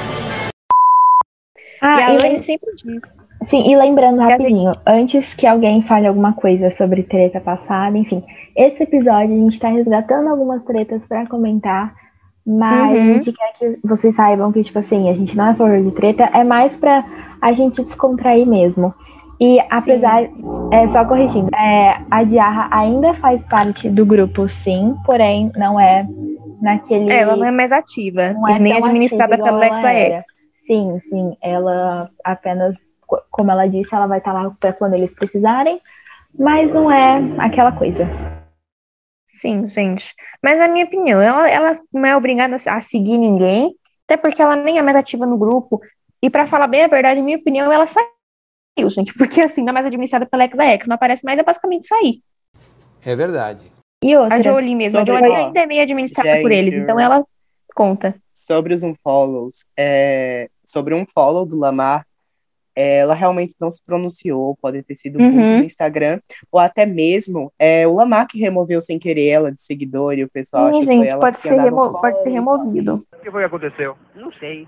Ah, 1.83 2.13
e 2.13 2.35
a 2.35 2.39
sempre 2.39 2.75
diz. 2.75 3.19
Sim, 3.45 3.71
e 3.71 3.77
lembrando 3.77 4.21
rapidinho, 4.21 4.73
antes 4.87 5.35
que 5.35 5.47
alguém 5.47 5.83
fale 5.83 6.07
alguma 6.07 6.33
coisa 6.33 6.71
sobre 6.71 7.03
treta 7.03 7.39
passada, 7.39 7.99
enfim, 7.99 8.25
esse 8.57 8.83
episódio 8.83 9.35
a 9.35 9.39
gente 9.39 9.61
tá 9.61 9.69
resgatando 9.69 10.29
algumas 10.29 10.63
tretas 10.65 11.05
pra 11.07 11.27
comentar, 11.27 11.95
mas 12.47 12.97
Uhum. 12.97 13.11
a 13.11 13.15
gente 13.15 13.33
quer 13.33 13.53
que 13.59 13.79
vocês 13.85 14.15
saibam 14.15 14.51
que, 14.51 14.63
tipo 14.63 14.79
assim, 14.79 15.11
a 15.11 15.15
gente 15.15 15.37
não 15.37 15.49
é 15.49 15.51
a 15.51 15.55
favor 15.55 15.83
de 15.83 15.91
treta, 15.93 16.31
é 16.33 16.43
mais 16.45 16.79
pra 16.79 17.05
a 17.43 17.53
gente 17.53 17.83
descontrair 17.83 18.47
mesmo. 18.47 18.95
E 19.39 19.59
apesar, 19.71 20.23
é, 20.71 20.89
só 20.89 21.05
corrigindo, 21.05 21.49
é, 21.55 22.01
a 22.11 22.25
Diarra 22.25 22.69
ainda 22.71 23.15
faz 23.15 23.43
parte 23.45 23.89
do 23.89 24.05
grupo, 24.07 24.49
sim, 24.49 24.95
porém 25.05 25.51
não 25.57 25.79
é 25.81 26.07
naquele. 26.61 27.13
Ela 27.13 27.37
não 27.37 27.47
é 27.47 27.51
mais 27.51 27.73
ativa, 27.73 28.33
Não 28.33 28.49
é 28.49 28.59
nem 28.59 28.73
administrada 28.75 29.35
ativa 29.35 29.45
pela. 29.49 29.77
XX. 29.77 30.25
Sim, 30.61 31.01
sim, 31.01 31.37
ela 31.43 32.11
apenas, 32.23 32.77
co- 33.07 33.23
como 33.31 33.51
ela 33.51 33.67
disse, 33.67 33.95
ela 33.95 34.07
vai 34.07 34.19
estar 34.19 34.33
lá 34.33 34.51
para 34.61 34.73
quando 34.73 34.95
eles 34.95 35.15
precisarem, 35.15 35.81
mas 36.39 36.73
não 36.73 36.93
é 36.93 37.19
aquela 37.39 37.73
coisa. 37.73 38.05
Sim, 39.27 39.67
gente. 39.67 40.15
Mas 40.43 40.61
a 40.61 40.69
minha 40.69 40.85
opinião, 40.85 41.21
ela, 41.21 41.49
ela 41.49 41.81
não 41.93 42.05
é 42.05 42.17
obrigada 42.17 42.57
a 42.57 42.81
seguir 42.81 43.17
ninguém, 43.17 43.75
até 44.07 44.17
porque 44.17 44.43
ela 44.43 44.55
nem 44.55 44.79
é 44.79 44.83
mais 44.83 44.97
ativa 44.97 45.25
no 45.25 45.39
grupo. 45.39 45.81
E 46.23 46.29
pra 46.29 46.47
falar 46.47 46.67
bem 46.67 46.85
a 46.85 46.89
verdade, 46.89 47.23
minha 47.23 47.39
opinião, 47.39 47.73
ela 47.73 47.87
saiu, 47.87 48.91
gente. 48.91 49.15
Porque 49.17 49.41
assim, 49.41 49.63
não 49.63 49.71
é 49.71 49.73
mais 49.73 49.87
administrada 49.87 50.27
pela 50.27 50.45
XX, 50.47 50.87
não 50.87 50.97
aparece 50.97 51.25
mais, 51.25 51.39
é 51.39 51.43
basicamente 51.43 51.87
sair. 51.87 52.23
É 53.05 53.17
verdade. 53.17 53.73
E 54.03 54.17
outra, 54.17 54.37
A 54.37 54.43
Jolie 54.43 54.75
mesmo, 54.75 54.99
Sobre- 54.99 55.13
a 55.15 55.19
Jolie 55.21 55.33
ó, 55.33 55.47
ainda 55.47 55.61
é 55.61 55.67
meio 55.67 55.83
administrada 55.83 56.41
por 56.41 56.51
gente, 56.51 56.59
eles, 56.59 56.77
então 56.77 56.99
ela 56.99 57.25
conta. 57.75 58.15
Sobre 58.33 58.73
os 58.73 58.83
unfollows, 58.83 59.65
é, 59.77 60.49
sobre 60.65 60.95
um 60.95 61.05
follow 61.07 61.45
do 61.45 61.59
Lamar, 61.59 62.07
é, 62.75 62.99
ela 62.99 63.15
realmente 63.15 63.55
não 63.61 63.71
se 63.71 63.83
pronunciou, 63.85 64.57
pode 64.63 64.83
ter 64.83 64.95
sido 64.95 65.21
Uhum. 65.21 65.59
no 65.59 65.65
Instagram, 65.65 66.19
ou 66.51 66.59
até 66.59 66.87
mesmo 66.87 67.53
é, 67.59 67.87
o 67.87 67.93
Lamar 67.95 68.27
que 68.27 68.39
removeu 68.39 68.81
sem 68.81 68.99
querer 68.99 69.29
ela 69.29 69.53
de 69.53 69.61
seguidor 69.61 70.15
e 70.17 70.25
o 70.25 70.31
pessoal 70.31 70.65
Sim, 70.67 70.71
achou 70.71 70.81
que 70.81 70.87
foi 70.87 70.97
gente, 70.97 71.13
ela 71.13 71.21
pode 71.21 71.37
que 71.37 71.43
ser, 71.49 71.55
um 71.55 71.63
remo- 71.63 72.01
pode 72.01 72.23
ser 72.23 72.29
removido. 72.31 72.95
O 73.13 73.19
que 73.21 73.31
foi 73.31 73.41
que 73.43 73.47
aconteceu? 73.47 73.97
Não 74.15 74.33
sei. 74.33 74.67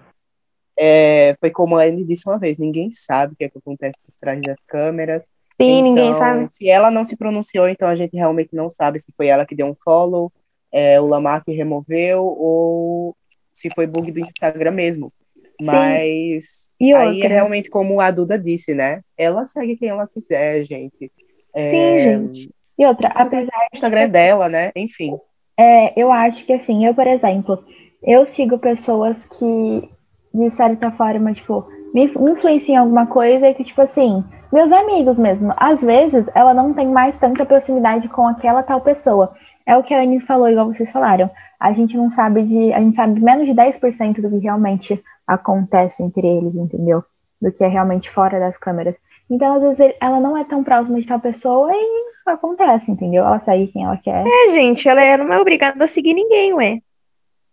É, 0.79 1.37
foi 1.41 1.51
como 1.51 1.77
a 1.79 1.85
Anne 1.85 2.05
disse 2.05 2.29
uma 2.29 2.39
vez, 2.39 2.59
ninguém 2.59 2.91
sabe 2.91 3.33
o 3.33 3.37
que, 3.37 3.45
é 3.45 3.49
que 3.49 3.59
acontece 3.59 3.95
por 4.05 4.13
trás 4.21 4.41
das 4.43 4.59
câmeras. 4.67 5.23
Sim, 5.55 5.83
ninguém 5.83 6.09
Então, 6.09 6.19
sabe. 6.19 6.53
Se 6.53 6.69
ela 6.69 6.91
não 6.91 7.05
se 7.05 7.17
pronunciou, 7.17 7.69
então 7.69 7.89
a 7.89 7.97
gente 7.97 8.17
realmente 8.17 8.55
não 8.55 8.71
sabe 8.71 9.01
se 9.01 9.13
foi 9.17 9.27
ela 9.27 9.47
que 9.47 9.55
deu 9.55 9.67
um 9.67 9.77
follow, 9.85 10.33
é, 10.73 11.01
o 11.01 11.07
Lamar 11.07 11.45
que 11.45 11.53
removeu, 11.53 12.25
ou 12.25 13.17
se 13.51 13.69
foi 13.75 13.87
bug 13.87 14.11
do 14.11 14.21
Instagram 14.21 14.71
mesmo. 14.73 15.13
Sim. 15.61 15.67
Mas 15.67 16.71
E 16.81 16.93
aí 16.93 17.23
é 17.23 17.29
realmente 17.29 17.71
como 17.71 18.01
a 18.01 18.11
Duda 18.11 18.39
disse, 18.39 18.75
né? 18.75 19.03
Ela 19.17 19.45
segue 19.45 19.77
quem 19.77 19.91
ela 19.91 20.09
quiser, 20.09 20.65
gente. 20.65 21.13
É, 21.55 21.71
Sim, 21.71 21.99
gente. 21.99 22.51
e 22.79 22.87
outra, 22.87 23.09
apesar 23.09 23.69
O 23.73 23.77
Instagram 23.77 24.01
é 24.01 24.09
dela, 24.09 24.49
né? 24.49 24.73
Enfim. 24.75 25.17
É, 25.57 26.01
eu 26.01 26.11
acho 26.11 26.45
que 26.47 26.53
assim, 26.55 26.87
eu, 26.87 26.95
por 26.95 27.07
exemplo, 27.07 27.63
eu 28.03 28.25
sigo 28.25 28.59
pessoas 28.59 29.27
que, 29.27 29.89
de 30.35 30.51
certa 30.51 30.91
forma, 30.91 31.35
tipo, 31.35 31.69
me 31.93 32.05
influenciam 32.05 32.75
em 32.75 32.79
alguma 32.79 33.07
coisa 33.07 33.49
e 33.49 33.55
que, 33.55 33.65
tipo 33.65 33.81
assim, 33.83 34.25
meus 34.53 34.71
amigos 34.73 35.17
mesmo, 35.17 35.53
às 35.57 35.81
vezes 35.81 36.27
ela 36.35 36.53
não 36.53 36.75
tem 36.75 36.89
mais 36.89 37.17
tanta 37.19 37.45
proximidade 37.45 38.09
com 38.09 38.27
aquela 38.27 38.63
tal 38.63 38.81
pessoa. 38.81 39.35
É 39.67 39.77
o 39.77 39.83
que 39.83 39.95
a 39.95 40.01
Anne 40.01 40.21
falou, 40.21 40.49
igual 40.49 40.67
vocês 40.67 40.91
falaram. 40.91 41.31
A 41.59 41.73
gente 41.73 41.97
não 41.97 42.11
sabe 42.11 42.43
de. 42.43 42.73
A 42.73 42.81
gente 42.81 42.97
sabe 42.97 43.21
menos 43.21 43.47
de 43.47 43.53
10% 43.53 44.21
do 44.21 44.29
que 44.29 44.39
realmente 44.39 45.03
acontece 45.27 46.03
entre 46.03 46.27
eles, 46.27 46.55
entendeu? 46.55 47.05
Do 47.41 47.53
que 47.53 47.63
é 47.63 47.69
realmente 47.69 48.11
fora 48.11 48.41
das 48.41 48.59
câmeras. 48.59 48.97
Então, 49.31 49.55
às 49.55 49.79
vezes, 49.79 49.95
ela 50.01 50.21
não 50.21 50.37
é 50.37 50.45
tão 50.45 50.65
próxima 50.65 51.01
de 51.01 51.07
tal 51.07 51.21
pessoa 51.21 51.71
e 51.73 52.03
acontece, 52.27 52.91
entendeu? 52.91 53.25
Ela 53.25 53.41
segue 53.41 53.69
quem 53.69 53.85
ela 53.85 53.97
quer. 53.97 54.25
É, 54.27 54.49
gente, 54.53 54.89
ela 54.89 55.17
não 55.19 55.33
é 55.33 55.41
obrigada 55.41 55.83
a 55.85 55.87
seguir 55.87 56.15
ninguém, 56.15 56.53
ué. 56.55 56.81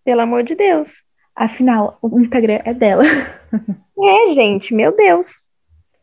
Pelo 0.03 0.21
amor 0.21 0.43
de 0.43 0.55
Deus. 0.55 1.03
Afinal, 1.35 1.97
o 2.01 2.19
Instagram 2.19 2.59
é 2.65 2.73
dela. 2.73 3.03
É, 4.01 4.33
gente, 4.33 4.73
meu 4.73 4.95
Deus. 4.95 5.47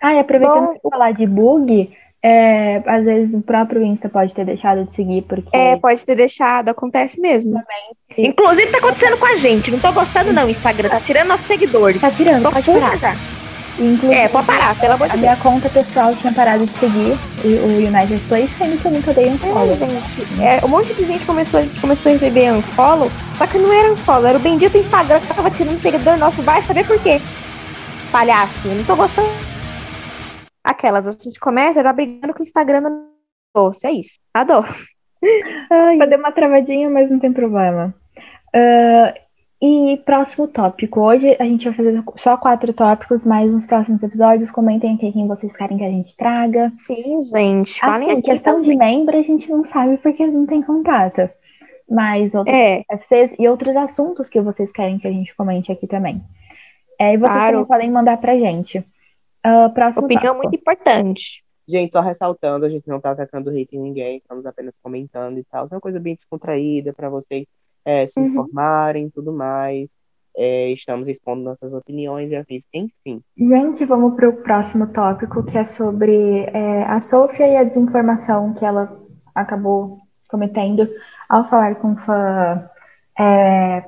Ah, 0.03 0.15
e 0.15 0.19
aproveitando 0.19 0.79
Bom, 0.83 0.91
falar 0.91 1.13
de 1.13 1.27
bug, 1.27 1.91
é, 2.23 2.83
às 2.87 3.05
vezes 3.05 3.35
o 3.35 3.41
próprio 3.41 3.83
Insta 3.83 4.09
pode 4.09 4.35
ter 4.35 4.45
deixado 4.45 4.85
de 4.85 4.95
seguir, 4.95 5.23
porque 5.23 5.49
É, 5.53 5.77
pode 5.77 6.05
ter 6.05 6.17
deixado, 6.17 6.69
acontece 6.69 7.21
mesmo. 7.21 7.63
Inclusive 8.19 8.71
tá 8.71 8.79
acontecendo 8.79 9.17
com 9.17 9.27
a 9.27 9.37
gente. 9.37 9.71
Não 9.71 9.79
tô 9.79 9.93
gostando, 9.93 10.33
não, 10.33 10.49
Instagram. 10.49 10.89
Tá 10.89 11.01
tirando 11.01 11.29
nossos 11.29 11.47
seguidores. 11.47 12.01
tá 12.01 12.11
tirando, 12.11 12.43
Tô 12.43 12.51
pode 12.51 12.67
parar. 12.67 13.17
Inclusive, 13.79 14.15
É, 14.15 14.29
pode 14.29 14.47
parar, 14.47 14.75
pelo 14.79 14.95
amor 14.95 15.05
a 15.05 15.09
de 15.09 15.13
Deus. 15.13 15.21
minha 15.21 15.37
conta 15.37 15.69
pessoal 15.69 16.15
tinha 16.17 16.33
parado 16.33 16.65
de 16.65 16.73
seguir 16.73 17.13
o, 17.45 17.77
United 17.77 18.21
Place, 18.27 18.53
sendo 18.57 18.81
que 18.81 18.89
eu 18.89 18.93
nunca 18.93 19.13
dei 19.13 19.27
um 19.29 19.39
follow. 19.39 19.73
É, 19.75 19.77
gente, 19.77 20.43
é, 20.43 20.65
um 20.65 20.69
monte 20.69 20.95
de 20.95 21.05
gente 21.05 21.25
começou, 21.27 21.61
a 21.61 21.63
gente 21.63 21.81
começou 21.81 22.11
a 22.11 22.13
receber 22.15 22.53
unfollow, 22.53 23.11
só 23.37 23.47
que 23.47 23.59
não 23.59 23.73
era 23.73 23.93
unfollow, 23.93 24.27
era 24.27 24.39
o 24.39 24.41
bendito 24.41 24.77
Instagram 24.79 25.21
que 25.21 25.27
tava 25.29 25.51
tirando 25.51 25.79
seguidor 25.79 26.19
nosso. 26.19 26.43
Vai 26.43 26.63
saber 26.63 26.87
por 26.87 26.99
quê? 27.03 27.21
Palhaço, 28.17 28.67
eu 28.67 28.75
não 28.77 28.85
tô 28.85 28.97
gostando. 28.97 29.29
Aquelas, 30.65 31.07
a 31.07 31.11
gente 31.11 31.39
começa 31.39 31.83
já 31.83 31.93
brigando 31.93 32.33
com 32.33 32.41
o 32.41 32.47
Instagram 32.47 32.81
no 32.81 33.11
negócio, 33.55 33.87
é 33.87 33.93
isso. 33.93 34.19
Adoro. 34.33 34.67
Ai, 35.71 36.01
Eu 36.01 36.09
dei 36.09 36.17
uma 36.17 36.33
travadinha, 36.33 36.89
mas 36.89 37.11
não 37.11 37.19
tem 37.19 37.31
problema. 37.31 37.95
Ah, 38.55 39.13
e 39.61 40.01
próximo 40.07 40.49
tópico. 40.49 41.03
Hoje 41.03 41.37
a 41.39 41.45
gente 41.45 41.67
vai 41.67 41.75
fazer 41.75 42.03
só 42.17 42.39
quatro 42.39 42.73
tópicos, 42.73 43.27
mas 43.27 43.53
nos 43.53 43.67
próximos 43.67 44.03
episódios 44.03 44.51
comentem 44.51 44.95
aqui 44.95 45.13
quem 45.13 45.29
vocês 45.29 45.55
querem 45.55 45.77
que 45.77 45.85
a 45.85 45.91
gente 45.91 46.17
traga. 46.17 46.73
sim, 46.75 47.21
gente, 47.21 47.79
falem 47.79 48.09
Assim, 48.09 48.19
aqui. 48.21 48.31
questão 48.31 48.57
tá, 48.57 48.63
de 48.63 48.75
membro 48.75 49.15
a 49.15 49.23
gente 49.23 49.47
não 49.51 49.63
sabe 49.67 49.99
porque 49.99 50.27
não 50.27 50.47
tem 50.47 50.63
contato. 50.63 51.29
Mas 51.87 52.33
outros 52.35 52.57
É, 52.57 52.83
FCs 52.91 53.33
e 53.39 53.47
outros 53.47 53.77
assuntos 53.77 54.31
que 54.31 54.41
vocês 54.41 54.73
querem 54.73 54.99
que 54.99 55.07
a 55.07 55.13
gente 55.13 55.37
comente 55.37 55.71
aqui 55.71 55.87
também. 55.87 56.25
É, 56.99 57.15
e 57.15 57.17
vocês 57.17 57.33
Claro. 57.33 57.53
também 57.53 57.67
podem 57.67 57.91
mandar 57.91 58.17
pra 58.19 58.37
gente. 58.39 58.85
Ah, 59.45 59.69
próximo 59.71 60.05
opinião 60.07 60.35
tópico. 60.35 60.43
muito 60.49 60.61
importante. 60.61 61.45
Gente, 61.69 61.93
só 61.93 62.01
ressaltando, 62.01 62.65
a 62.65 62.69
gente 62.69 62.87
não 62.89 63.01
tá 63.01 63.11
atacando 63.11 63.51
hate 63.51 63.77
em 63.77 63.81
ninguém, 63.81 64.19
estamos 64.19 64.47
apenas 64.47 64.77
comentando 64.83 65.39
e 65.39 65.45
tal. 65.45 65.67
É 65.71 65.75
uma 65.75 65.81
coisa 65.81 65.99
bem 66.01 66.15
descontraída 66.15 66.93
para 66.93 67.09
vocês 67.09 67.45
é, 67.85 68.07
se 68.07 68.19
Uhum. 68.21 68.27
informarem 68.27 69.07
e 69.07 69.11
tudo 69.11 69.33
mais. 69.33 69.91
É, 70.39 70.71
estamos 70.71 71.09
expondo 71.09 71.43
nossas 71.43 71.73
opiniões 71.73 72.31
e 72.31 72.37
afins. 72.37 72.65
Enfim, 72.73 73.23
Gente, 73.39 73.85
vamos 73.85 74.15
para 74.15 74.29
o 74.29 74.37
próximo 74.43 74.87
tópico, 74.93 75.43
que 75.45 75.57
é 75.57 75.65
sobre 75.65 76.41
é, 76.53 76.83
a 76.85 77.01
Sofia 77.01 77.47
e 77.49 77.57
a 77.57 77.65
desinformação 77.65 78.53
que 78.55 78.65
ela 78.65 78.97
acabou 79.35 79.99
cometendo 80.29 80.89
ao 81.29 81.49
falar 81.49 81.77
com 81.77 81.89
um 81.89 81.97
fã 81.97 82.69
é, 83.19 83.83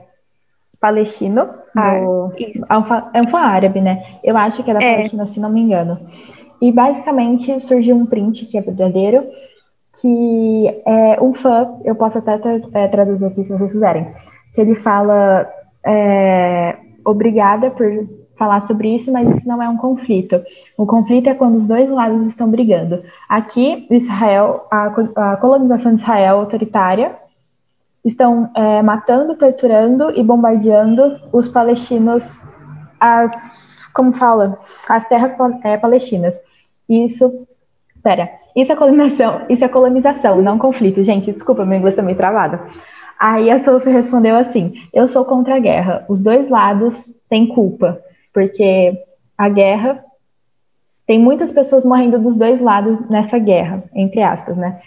palestino. 0.81 1.49
Ah, 1.79 1.95
é 2.69 2.79
um 2.79 2.85
fã, 2.85 3.11
é 3.13 3.37
árabe, 3.37 3.81
né? 3.81 4.03
Eu 4.23 4.37
acho 4.37 4.63
que 4.63 4.71
era 4.71 4.83
É. 4.83 4.95
palestino, 4.95 5.27
se 5.27 5.41
não 5.41 5.51
me 5.51 5.61
engano. 5.61 5.99
E 6.61 6.73
basicamente 6.73 7.61
surgiu 7.65 7.97
um 7.97 8.07
print 8.07 8.47
que 8.47 8.59
é 8.59 8.61
verdadeiro, 8.61 9.25
que 10.01 10.83
é 10.87 11.19
um 11.21 11.35
fã, 11.35 11.69
eu 11.85 11.95
posso 11.95 12.19
até 12.19 12.39
tra- 12.39 12.61
é, 12.75 12.89
traduzir 12.89 13.27
aqui 13.27 13.45
se 13.45 13.53
vocês 13.53 13.73
quiserem, 13.73 14.07
que 14.55 14.61
ele 14.61 14.75
fala 14.75 15.49
é, 15.85 16.77
obrigada 17.05 17.71
por 17.71 17.87
falar 18.37 18.61
sobre 18.61 18.95
isso, 18.95 19.13
mas 19.13 19.29
isso 19.37 19.49
não 19.49 19.61
é 19.63 19.69
um 19.69 19.77
conflito. 19.77 20.41
O 20.77 20.87
conflito 20.87 21.29
é 21.29 21.35
quando 21.35 21.57
os 21.57 21.67
dois 21.67 21.91
lados 21.91 22.27
estão 22.27 22.49
brigando. 22.51 23.03
Aqui, 23.29 23.87
Israel, 23.91 24.67
a, 24.71 24.87
a 25.33 25.37
colonização 25.37 25.95
de 25.95 26.01
Israel 26.01 26.39
autoritária 26.39 27.17
estão 28.09 28.51
é, 28.55 28.83
matando, 28.83 29.37
torturando 29.37 30.11
e 30.11 30.23
bombardeando 30.23 31.21
os 31.33 31.47
palestinos, 31.47 32.35
as, 32.99 33.57
como 33.95 34.13
fala, 34.13 34.59
as 34.89 35.07
terras 35.07 35.33
é, 35.63 35.77
palestinas. 35.77 36.39
Isso, 36.89 37.47
pera, 38.03 38.31
isso 38.57 38.73
é 38.73 38.77
colonização, 38.77 39.43
isso 39.49 39.65
é 39.65 39.69
colonização, 39.69 40.43
não 40.43 40.59
conflito. 40.59 41.05
Gente, 41.05 41.33
desculpa, 41.33 41.65
meu 41.65 41.79
inglês 41.79 41.97
tá 41.97 42.03
meio 42.03 42.17
travado. 42.17 42.59
Aí 43.19 43.51
a 43.51 43.59
Sophie 43.59 43.93
respondeu 43.93 44.37
assim: 44.37 44.75
Eu 44.93 45.07
sou 45.09 45.25
contra 45.25 45.57
a 45.57 45.61
guerra. 45.61 46.05
Os 46.09 46.21
dois 46.21 46.49
lados 46.49 47.05
têm 47.29 47.49
culpa, 47.49 48.01
porque 48.33 48.97
a 49.37 49.49
guerra 49.49 50.05
tem 51.07 51.19
muitas 51.19 51.51
pessoas 51.51 51.85
morrendo 51.85 52.19
dos 52.19 52.37
dois 52.37 52.61
lados 52.61 53.09
nessa 53.09 53.39
guerra, 53.39 53.83
entre 53.95 54.23
aspas, 54.23 54.57
né? 54.57 54.81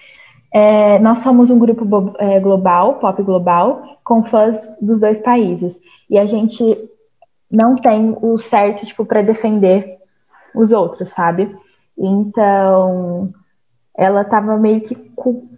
É, 0.54 1.00
nós 1.00 1.20
somos 1.20 1.50
um 1.50 1.58
grupo 1.58 2.14
é, 2.20 2.40
global, 2.40 2.96
pop 2.96 3.22
global, 3.24 4.00
com 4.04 4.24
fãs 4.24 4.76
dos 4.82 5.00
dois 5.00 5.22
países. 5.22 5.80
E 6.10 6.18
a 6.18 6.26
gente 6.26 6.90
não 7.50 7.76
tem 7.76 8.16
o 8.22 8.38
certo, 8.38 8.86
tipo, 8.86 9.06
para 9.06 9.22
defender 9.22 9.98
os 10.54 10.72
outros, 10.72 11.10
sabe? 11.10 11.56
Então, 11.98 13.34
ela 13.96 14.22
estava 14.22 14.58
meio 14.58 14.82
que 14.82 14.96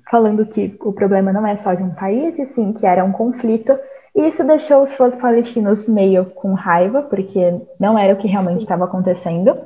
falando 0.10 0.46
que 0.46 0.76
o 0.82 0.92
problema 0.92 1.32
não 1.34 1.46
é 1.46 1.56
só 1.56 1.74
de 1.74 1.82
um 1.82 1.92
país, 1.92 2.38
e 2.38 2.46
sim 2.48 2.74
que 2.74 2.86
era 2.86 3.04
um 3.04 3.12
conflito. 3.12 3.78
E 4.16 4.28
isso 4.28 4.46
deixou 4.46 4.82
os 4.82 4.94
fãs 4.94 5.16
palestinos 5.16 5.88
meio 5.88 6.26
com 6.26 6.54
raiva, 6.54 7.02
porque 7.02 7.62
não 7.80 7.98
era 7.98 8.14
o 8.14 8.18
que 8.18 8.28
realmente 8.28 8.62
estava 8.62 8.86
acontecendo. 8.86 9.58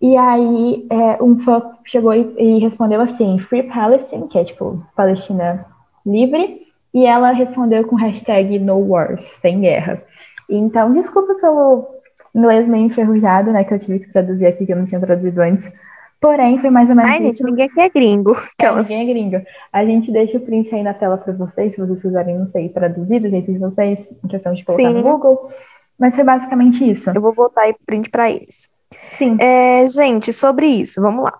E 0.00 0.16
aí, 0.16 0.86
é, 0.90 1.22
um 1.22 1.38
fã 1.38 1.62
chegou 1.84 2.12
e, 2.14 2.34
e 2.38 2.58
respondeu 2.58 3.00
assim: 3.00 3.38
Free 3.38 3.62
Palestine, 3.64 4.28
que 4.28 4.38
é 4.38 4.44
tipo 4.44 4.84
Palestina 4.94 5.64
livre, 6.04 6.62
e 6.92 7.06
ela 7.06 7.32
respondeu 7.32 7.86
com 7.86 7.96
hashtag 7.96 8.58
No 8.58 8.78
Wars, 8.78 9.24
sem 9.24 9.60
guerra. 9.60 10.02
Então, 10.48 10.92
desculpa 10.92 11.34
pelo 11.34 11.88
inglês 12.34 12.68
meio 12.68 12.84
enferrujado, 12.86 13.50
né, 13.50 13.64
que 13.64 13.72
eu 13.72 13.78
tive 13.78 14.00
que 14.00 14.12
traduzir 14.12 14.46
aqui, 14.46 14.66
que 14.66 14.72
eu 14.72 14.76
não 14.76 14.84
tinha 14.84 15.00
traduzido 15.00 15.40
antes. 15.40 15.72
Porém, 16.20 16.58
foi 16.58 16.70
mais 16.70 16.88
ou 16.88 16.96
menos 16.96 17.10
Ai, 17.10 17.18
gente, 17.18 17.34
isso. 17.34 17.46
ninguém 17.46 17.66
aqui 17.66 17.80
é 17.80 17.88
gringo. 17.88 18.32
É, 18.34 18.66
Aquelas- 18.66 18.88
ninguém 18.88 19.08
é 19.08 19.12
gringo. 19.12 19.46
A 19.72 19.84
gente 19.84 20.10
deixa 20.10 20.36
o 20.38 20.40
print 20.40 20.74
aí 20.74 20.82
na 20.82 20.94
tela 20.94 21.18
para 21.18 21.32
vocês, 21.32 21.74
se 21.74 21.80
vocês 21.80 22.00
quiserem, 22.00 22.38
não 22.38 22.48
sei, 22.48 22.68
traduzir 22.68 23.20
do 23.20 23.28
jeito 23.28 23.52
de 23.52 23.58
vocês, 23.58 24.08
em 24.24 24.28
questão 24.28 24.52
de 24.54 24.64
colocar 24.64 24.82
Sim. 24.88 24.94
no 24.94 25.02
Google. 25.02 25.50
Mas 25.98 26.14
foi 26.14 26.24
basicamente 26.24 26.88
isso. 26.90 27.10
Eu 27.10 27.20
vou 27.20 27.34
botar 27.34 27.62
aí 27.62 27.74
print 27.84 28.10
pra 28.10 28.30
eles. 28.30 28.68
Sim. 29.12 29.36
É, 29.40 29.86
gente, 29.88 30.32
sobre 30.32 30.66
isso, 30.66 31.00
vamos 31.00 31.24
lá. 31.24 31.38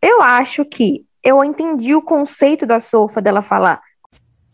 Eu 0.00 0.20
acho 0.22 0.64
que 0.64 1.04
eu 1.22 1.44
entendi 1.44 1.94
o 1.94 2.02
conceito 2.02 2.66
da 2.66 2.80
Sofa 2.80 3.20
dela 3.22 3.42
falar. 3.42 3.80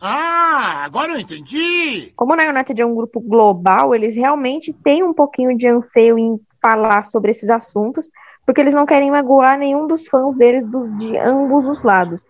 Ah, 0.01 0.85
agora 0.85 1.13
eu 1.13 1.19
entendi! 1.19 2.13
Como 2.15 2.33
a 2.33 2.49
United 2.49 2.81
é 2.81 2.87
um 2.87 2.95
grupo 2.95 3.21
global, 3.21 3.95
eles 3.95 4.15
realmente 4.15 4.73
têm 4.73 5.03
um 5.03 5.13
pouquinho 5.13 5.57
de 5.57 5.67
anseio 5.67 6.19
em 6.19 6.39
falar 6.63 7.05
sobre 7.05 7.31
esses 7.31 7.51
assuntos, 7.51 8.09
porque 8.47 8.61
eles 8.61 8.75
não 8.75 8.87
querem 8.87 9.11
magoar 9.11 9.59
nenhum 9.59 9.87
dos 9.87 10.07
fãs 10.07 10.37
deles 10.37 10.65
do- 10.65 10.89
de 10.99 11.17
ambos 11.17 11.65
os 11.67 11.83
lados. 11.83 12.25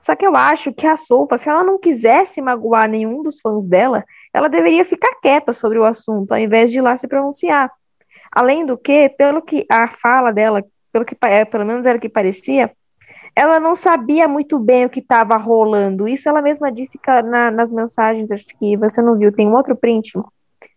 Só 0.00 0.16
que 0.16 0.26
eu 0.26 0.34
acho 0.34 0.72
que 0.72 0.86
a 0.86 0.96
Sofa, 0.96 1.36
se 1.36 1.48
ela 1.48 1.62
não 1.62 1.78
quisesse 1.78 2.40
magoar 2.40 2.88
nenhum 2.88 3.22
dos 3.22 3.38
fãs 3.40 3.68
dela, 3.68 4.02
ela 4.32 4.48
deveria 4.48 4.84
ficar 4.84 5.14
quieta 5.20 5.52
sobre 5.52 5.78
o 5.78 5.84
assunto, 5.84 6.32
ao 6.32 6.38
invés 6.38 6.70
de 6.70 6.78
ir 6.78 6.82
lá 6.82 6.96
se 6.96 7.06
pronunciar. 7.06 7.70
Além 8.32 8.64
do 8.64 8.76
que, 8.78 9.08
pelo 9.10 9.42
que 9.42 9.66
a 9.70 9.88
fala 9.88 10.32
dela, 10.32 10.64
pelo 10.92 11.04
que 11.04 11.16
é, 11.22 11.44
pelo 11.44 11.64
menos 11.64 11.86
era 11.86 11.98
o 11.98 12.00
que 12.00 12.08
parecia, 12.08 12.70
ela 13.34 13.58
não 13.60 13.74
sabia 13.76 14.26
muito 14.28 14.58
bem 14.58 14.84
o 14.86 14.90
que 14.90 15.00
estava 15.00 15.36
rolando. 15.36 16.06
Isso 16.08 16.28
ela 16.28 16.42
mesma 16.42 16.70
disse 16.70 16.98
na- 17.24 17.50
nas 17.50 17.70
mensagens, 17.70 18.30
acho 18.30 18.46
que 18.58 18.76
você 18.76 19.00
não 19.02 19.16
viu, 19.16 19.32
tem 19.32 19.48
um 19.48 19.54
outro 19.54 19.76
print. 19.76 20.12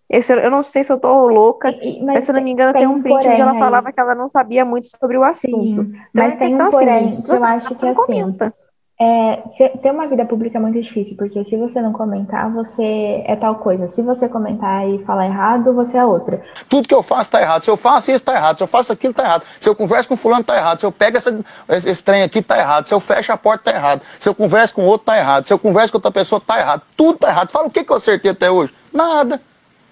Esse, 0.10 0.34
eu 0.34 0.52
não 0.52 0.62
sei 0.62 0.84
se 0.84 0.92
eu 0.92 1.00
tô 1.00 1.28
louca, 1.28 1.70
E- 1.70 2.00
e- 2.00 2.04
mas 2.06 2.24
se 2.24 2.32
não 2.34 2.42
me 2.42 2.52
engano, 2.52 2.74
tem 2.74 2.82
tem 2.82 2.88
um 2.88 3.02
print 3.02 3.28
onde 3.28 3.42
ela 3.42 3.52
aí. 3.54 3.60
falava 3.60 3.92
que 3.92 4.00
ela 4.00 4.14
não 4.14 4.30
sabia 4.30 4.64
muito 4.64 4.86
sobre 4.86 5.18
o 5.18 5.24
assunto. 5.24 5.84
Sim, 5.84 5.96
mas 6.14 6.36
é 6.36 6.38
tem 6.40 6.56
um 6.56 6.62
assim, 6.62 6.78
porém 6.78 7.10
que 7.10 7.32
eu 7.32 7.46
acho 7.46 7.74
não 7.74 7.80
que 7.80 7.88
assim. 7.88 7.96
comenta. 7.96 8.54
É, 9.00 9.38
ter 9.82 9.92
uma 9.92 10.08
vida 10.08 10.24
pública 10.24 10.58
é 10.58 10.62
muito 10.62 10.80
difícil, 10.80 11.18
porque 11.18 11.44
se 11.44 11.58
você 11.58 11.82
não 11.82 11.92
comentar, 11.92 12.52
você 12.52 13.24
é 13.26 13.36
tal 13.36 13.56
coisa. 13.56 13.88
Se 13.88 14.02
você 14.04 14.30
comentar 14.30 14.88
e 14.88 15.04
falar 15.04 15.26
errado, 15.26 15.74
você 15.74 15.98
é 15.98 16.06
outra. 16.06 16.42
Tudo 16.70 16.88
que 16.88 16.94
eu 16.94 17.02
faço 17.02 17.30
tá 17.30 17.42
errado. 17.42 17.64
Se 17.64 17.72
eu 17.72 17.76
faço 17.76 18.12
isso, 18.12 18.24
tá 18.24 18.36
errado. 18.36 18.58
Se 18.58 18.64
eu 18.64 18.68
faço 18.68 18.94
aquilo, 18.94 19.14
tá 19.14 19.24
errado. 19.24 19.44
Se 19.60 19.68
eu 19.68 19.76
converso 19.76 20.08
com 20.08 20.16
fulano, 20.16 20.44
tá 20.44 20.56
errado. 20.56 20.80
Se 20.80 20.86
eu 20.86 20.92
pego 20.92 21.18
essa, 21.18 21.44
esse 21.70 22.04
trem 22.04 22.22
aqui, 22.22 22.42
tá 22.42 22.58
errado. 22.58 22.88
Se 22.88 22.94
eu 22.94 23.00
fecho 23.00 23.32
a 23.32 23.38
porta, 23.38 23.72
tá 23.72 23.78
errado. 23.78 24.02
Se 24.20 24.30
eu 24.30 24.36
converso 24.36 24.76
com 24.76 24.86
outro, 24.86 25.06
tá 25.08 25.18
errado. 25.18 25.48
Se 25.48 25.54
eu 25.54 25.60
converso 25.60 25.92
com 25.92 25.98
outra 25.98 26.12
pessoa, 26.12 26.40
tá 26.40 26.60
errado. 26.60 26.84
Tudo 26.96 27.18
tá 27.18 27.30
errado. 27.30 27.52
Fala 27.52 27.68
o 27.68 27.72
que, 27.72 27.84
que 27.84 27.92
eu 27.92 27.96
acertei 27.96 28.32
até 28.32 28.52
hoje? 28.52 28.74
Nada. 28.94 29.42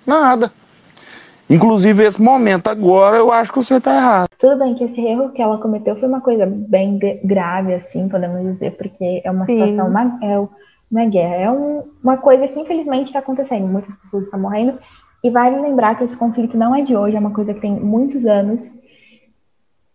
Nada. 0.05 0.53
Inclusive, 1.51 2.03
esse 2.03 2.22
momento 2.22 2.67
agora, 2.70 3.17
eu 3.17 3.31
acho 3.31 3.51
que 3.51 3.58
você 3.58 3.79
tá 3.79 3.93
errado. 3.93 4.29
Tudo 4.39 4.58
bem 4.58 4.74
que 4.75 4.86
esse 4.86 5.01
erro 5.01 5.29
que 5.31 5.41
ela 5.41 5.58
cometeu 5.58 5.96
foi 5.98 6.08
uma 6.08 6.22
coisa 6.22 6.46
bem 6.46 6.98
gra- 6.98 7.20
grave, 7.24 7.74
assim, 7.74 8.08
podemos 8.08 8.41
dizer, 8.41 8.72
porque 8.77 9.22
é 9.24 9.29
uma 9.29 9.46
Sim. 9.46 9.60
situação, 9.60 9.88
uma, 9.89 10.17
é 10.24 10.39
uma 10.91 11.05
guerra, 11.05 11.36
é 11.36 11.51
um- 11.51 11.84
uma 12.03 12.17
coisa 12.17 12.48
que 12.48 12.60
infelizmente 12.60 13.08
está 13.08 13.20
acontecendo, 13.20 13.67
muitas 13.67 13.96
pessoas 13.98 14.25
estão 14.25 14.39
morrendo, 14.39 14.79
e 15.24 15.29
vale 15.29 15.60
lembrar 15.60 15.96
que 15.96 16.03
esse 16.03 16.17
conflito 16.17 16.58
não 16.58 16.74
é 16.75 16.81
de 16.81 16.96
hoje, 16.96 17.15
é 17.15 17.20
uma 17.20 17.31
coisa 17.34 17.53
que 17.53 17.60
tem 17.62 17.72
muitos 17.74 18.25
anos. 18.25 18.72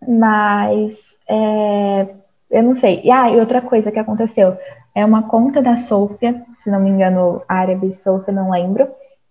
mas 0.07 1.17
é, 1.29 2.07
eu 2.51 2.63
não 2.63 2.75
sei. 2.75 3.01
E, 3.03 3.11
ah, 3.11 3.31
e 3.31 3.41
outra 3.41 3.61
coisa 3.61 3.91
que 3.91 3.99
aconteceu, 3.99 4.57
é 4.95 5.05
uma 5.05 5.25
conta 5.25 5.61
da 5.63 5.77
Sofia, 5.79 6.43
se 6.63 6.71
não 6.71 6.81
me 6.81 6.91
engano, 6.91 7.43
árabe 7.49 7.93
Sofia, 7.95 8.33
não 8.33 8.51
lembro, 8.51 8.89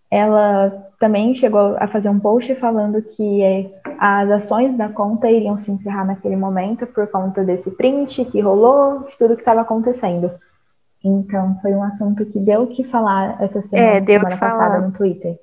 ela 0.09 0.84
também 0.99 1.35
chegou 1.35 1.75
a 1.77 1.87
fazer 1.87 2.09
um 2.09 2.19
post 2.19 2.53
falando 2.55 3.01
que 3.01 3.43
é, 3.43 3.69
as 3.99 4.29
ações 4.31 4.75
da 4.77 4.89
conta 4.89 5.29
iriam 5.29 5.57
se 5.57 5.71
encerrar 5.71 6.05
naquele 6.05 6.35
momento 6.35 6.87
por 6.87 7.07
conta 7.07 7.43
desse 7.43 7.71
print 7.71 8.25
que 8.25 8.41
rolou, 8.41 8.99
de 9.01 9.17
tudo 9.17 9.35
que 9.35 9.41
estava 9.41 9.61
acontecendo. 9.61 10.31
Então, 11.03 11.57
foi 11.61 11.71
um 11.73 11.83
assunto 11.83 12.25
que 12.25 12.39
deu 12.39 12.63
o 12.63 12.67
que 12.67 12.83
falar 12.83 13.41
essa 13.41 13.61
semana, 13.61 13.89
É, 13.89 14.05
semana 14.05 14.37
passada 14.37 14.63
falar. 14.63 14.81
no 14.81 14.91
Twitter. 14.91 15.39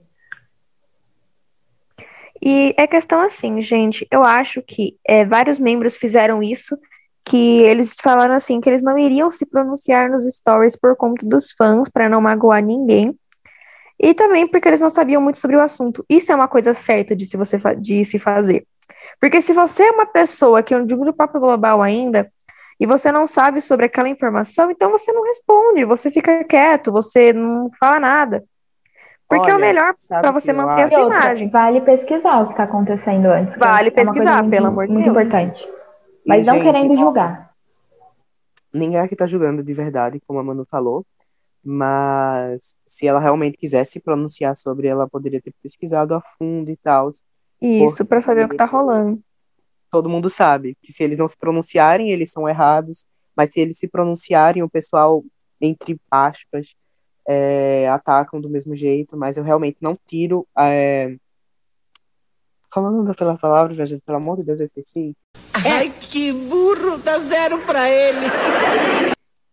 E 2.45 2.75
é 2.77 2.87
questão 2.89 3.21
assim, 3.21 3.63
gente, 3.63 4.05
eu 4.11 4.25
acho 4.25 4.61
que 4.63 4.97
é, 5.07 5.25
vários 5.25 5.61
membros 5.61 5.97
fizeram 5.97 6.43
isso, 6.43 6.77
que 7.25 7.61
eles 7.61 7.95
falaram 8.03 8.35
assim, 8.35 8.61
que 8.61 8.69
eles 8.69 8.83
não 8.83 8.99
iriam 8.99 9.31
se 9.31 9.47
pronunciar 9.47 10.11
nos 10.11 10.25
stories 10.25 10.75
por 10.75 10.97
conta 10.97 11.25
dos 11.25 11.53
fãs, 11.53 11.89
para 11.89 12.09
não 12.09 12.21
magoar 12.21 12.61
ninguém, 12.61 13.17
e 14.03 14.13
também 14.15 14.47
porque 14.49 14.69
eles 14.69 14.81
não 14.81 14.91
sabiam 14.91 15.23
muito 15.23 15.39
sobre 15.39 15.57
o 15.57 15.63
assunto. 15.63 16.05
Isso 16.11 16.33
é 16.33 16.35
uma 16.35 16.49
coisa 16.49 16.75
certa 16.75 17.15
de 17.15 17.25
se, 17.25 17.37
você 17.37 17.59
fa- 17.59 17.75
de 17.75 18.05
se 18.05 18.19
fazer. 18.19 18.67
Porque 19.21 19.41
se 19.41 19.53
você 19.53 19.85
é 19.85 19.91
uma 19.93 20.07
pessoa 20.07 20.63
que 20.63 20.75
é 20.75 20.77
um 20.77 20.85
de 20.85 20.95
um 20.95 20.99
grupo 20.99 21.25
global 21.39 21.81
ainda, 21.81 22.31
e 22.81 22.87
você 22.87 23.13
não 23.13 23.27
sabe 23.29 23.61
sobre 23.61 23.87
aquela 23.87 24.09
informação, 24.09 24.71
então 24.71 24.91
você 24.91 25.13
não 25.13 25.23
responde, 25.23 25.85
você 25.85 26.11
fica 26.11 26.43
quieto, 26.43 26.91
você 26.91 27.33
não 27.33 27.71
fala 27.79 28.01
nada. 28.01 28.43
Porque 29.29 29.49
é 29.49 29.55
o 29.55 29.57
Olha, 29.57 29.65
melhor 29.67 29.93
para 30.09 30.31
você 30.33 30.53
manter 30.53 30.83
a 30.83 30.89
sua 30.89 31.05
outra, 31.05 31.19
imagem. 31.19 31.49
vale 31.49 31.81
pesquisar 31.81 32.41
o 32.41 32.47
que 32.47 32.53
está 32.53 32.65
acontecendo 32.65 33.27
antes. 33.27 33.57
Vale 33.57 33.89
é 33.89 33.91
coisa 33.93 34.11
pesquisar, 34.11 34.43
muito- 34.43 34.51
pelo 34.51 34.67
amor 34.67 34.87
de 34.89 34.93
Muito 34.93 35.05
Deus. 35.13 35.17
importante. 35.27 35.69
Mas 36.27 36.45
E, 36.45 36.51
não 36.51 36.55
gente, 36.57 36.65
querendo 36.65 36.97
julgar. 36.99 37.51
Ninguém 38.73 38.99
aqui 38.99 39.15
tá 39.15 39.27
julgando 39.27 39.63
de 39.63 39.73
verdade, 39.75 40.21
como 40.27 40.39
a 40.41 40.43
Manu 40.43 40.67
falou, 40.71 41.05
mas 41.65 42.75
se 42.87 43.07
ela 43.07 43.21
realmente 43.21 43.57
quisesse 43.57 43.93
se 43.93 44.01
pronunciar 44.01 44.57
sobre, 44.57 44.89
ela 44.89 45.09
poderia 45.09 45.41
ter 45.41 45.55
pesquisado 45.63 46.15
a 46.15 46.21
fundo 46.21 46.71
e 46.71 46.77
tal. 46.77 47.11
Isso, 47.61 48.05
para 48.05 48.21
saber 48.21 48.47
o 48.47 48.49
que 48.49 48.57
tá 48.57 48.65
rolando. 48.65 49.21
Todo 49.91 50.09
mundo 50.09 50.29
sabe 50.29 50.77
que 50.83 50.93
se 50.93 51.05
eles 51.05 51.19
não 51.19 51.29
se 51.29 51.37
pronunciarem, 51.37 52.11
eles 52.11 52.33
são 52.33 52.49
errados, 52.49 53.05
mas 53.37 53.53
se 53.53 53.61
eles 53.61 53.79
se 53.79 53.87
pronunciarem, 53.87 54.63
o 54.63 54.69
pessoal, 54.69 55.23
entre 55.61 56.01
aspas, 56.11 56.75
é, 57.27 57.89
atacam 57.89 58.41
do 58.41 58.49
mesmo 58.49 58.75
jeito, 58.75 59.17
mas 59.17 59.37
eu 59.37 59.45
realmente 59.45 59.79
não 59.81 59.97
tiro. 60.07 60.47
É... 60.59 61.17
Falando 62.73 63.15
pela 63.15 63.37
palavra, 63.37 63.75
minha 63.75 63.87
gente, 63.87 64.03
pelo 64.03 64.17
amor 64.17 64.39
de 64.39 64.45
Deus, 64.45 64.59
eu 64.59 64.67
esqueci. 64.67 65.15
Ai, 65.53 65.91
que 65.91 66.33
burro, 66.33 66.99
dá 66.99 67.19
zero 67.19 67.59
pra 67.67 67.89
ele. 67.89 68.27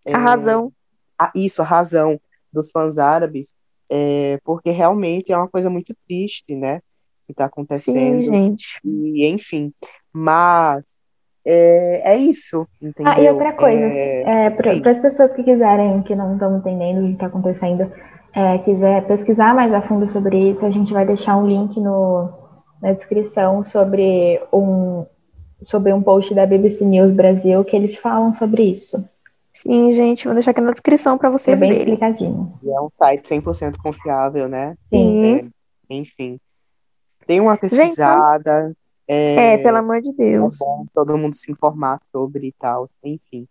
É, 0.05 0.15
A 0.15 0.17
razão. 0.17 0.71
A- 1.19 1.31
isso, 1.35 1.61
a 1.61 1.65
razão 1.65 2.19
dos 2.51 2.71
fãs 2.71 2.97
árabes, 2.97 3.53
é, 3.91 4.39
porque 4.43 4.71
realmente 4.71 5.31
é 5.31 5.37
uma 5.37 5.47
coisa 5.47 5.69
muito 5.69 5.93
triste, 6.07 6.55
né? 6.55 6.81
Que 7.27 7.33
tá 7.33 7.45
Sim, 7.45 7.45
acontecendo. 7.45 8.33
gente. 8.33 8.79
E, 8.83 9.27
enfim, 9.27 9.73
mas 10.13 10.95
é, 11.45 12.13
é 12.13 12.17
isso, 12.17 12.67
entendeu? 12.81 13.11
Ah, 13.13 13.21
e 13.21 13.29
outra 13.29 13.53
coisa, 13.53 13.79
É, 13.79 14.49
para 14.49 14.73
sim. 14.73 14.81
as 14.89 14.99
pessoas 14.99 15.33
que 15.33 15.43
quiserem, 15.43 16.01
que 16.03 16.15
não 16.15 16.33
estão 16.33 16.57
entendendo 16.57 17.03
o 17.03 17.07
que 17.07 17.13
está 17.13 17.25
acontecendo, 17.27 17.91
é, 18.35 18.57
quiser 18.59 19.05
pesquisar 19.07 19.55
mais 19.55 19.73
a 19.73 19.81
fundo 19.81 20.09
sobre 20.09 20.51
isso, 20.51 20.65
a 20.65 20.69
gente 20.69 20.93
vai 20.93 21.05
deixar 21.05 21.37
um 21.37 21.47
link 21.47 21.79
no, 21.79 22.29
na 22.81 22.93
descrição 22.93 23.63
sobre 23.63 24.41
um, 24.53 25.05
sobre 25.65 25.93
um 25.93 26.01
post 26.01 26.33
da 26.33 26.45
BBC 26.45 26.85
News 26.85 27.11
Brasil 27.11 27.63
que 27.65 27.75
eles 27.75 27.97
falam 27.97 28.33
sobre 28.35 28.63
isso. 28.63 29.03
Sim, 29.51 29.91
gente, 29.91 30.25
vou 30.25 30.33
deixar 30.33 30.51
aqui 30.51 30.61
na 30.61 30.71
descrição 30.71 31.17
para 31.17 31.27
É 31.29 31.31
vocês 31.31 31.59
bem 31.59 31.69
verem. 31.69 31.83
explicadinho. 31.83 32.53
E 32.63 32.69
é 32.69 32.79
um 32.81 32.89
site 32.97 33.27
100% 33.27 33.77
confiável, 33.81 34.47
né? 34.47 34.75
Sim. 34.89 35.51
É, 35.89 35.93
enfim, 35.93 36.39
tem 37.25 37.39
uma 37.41 37.57
pesquisada, 37.57 38.73
é, 39.07 39.53
É, 39.53 39.57
pelo 39.57 39.77
amor 39.77 40.01
de 40.01 40.11
é 40.11 40.13
Deus. 40.13 40.57
bom 40.59 40.85
todo 40.93 41.17
mundo 41.17 41.35
se 41.35 41.51
informar 41.51 41.99
sobre 42.11 42.47
e 42.47 42.51
tal, 42.53 42.89
enfim. 43.03 43.47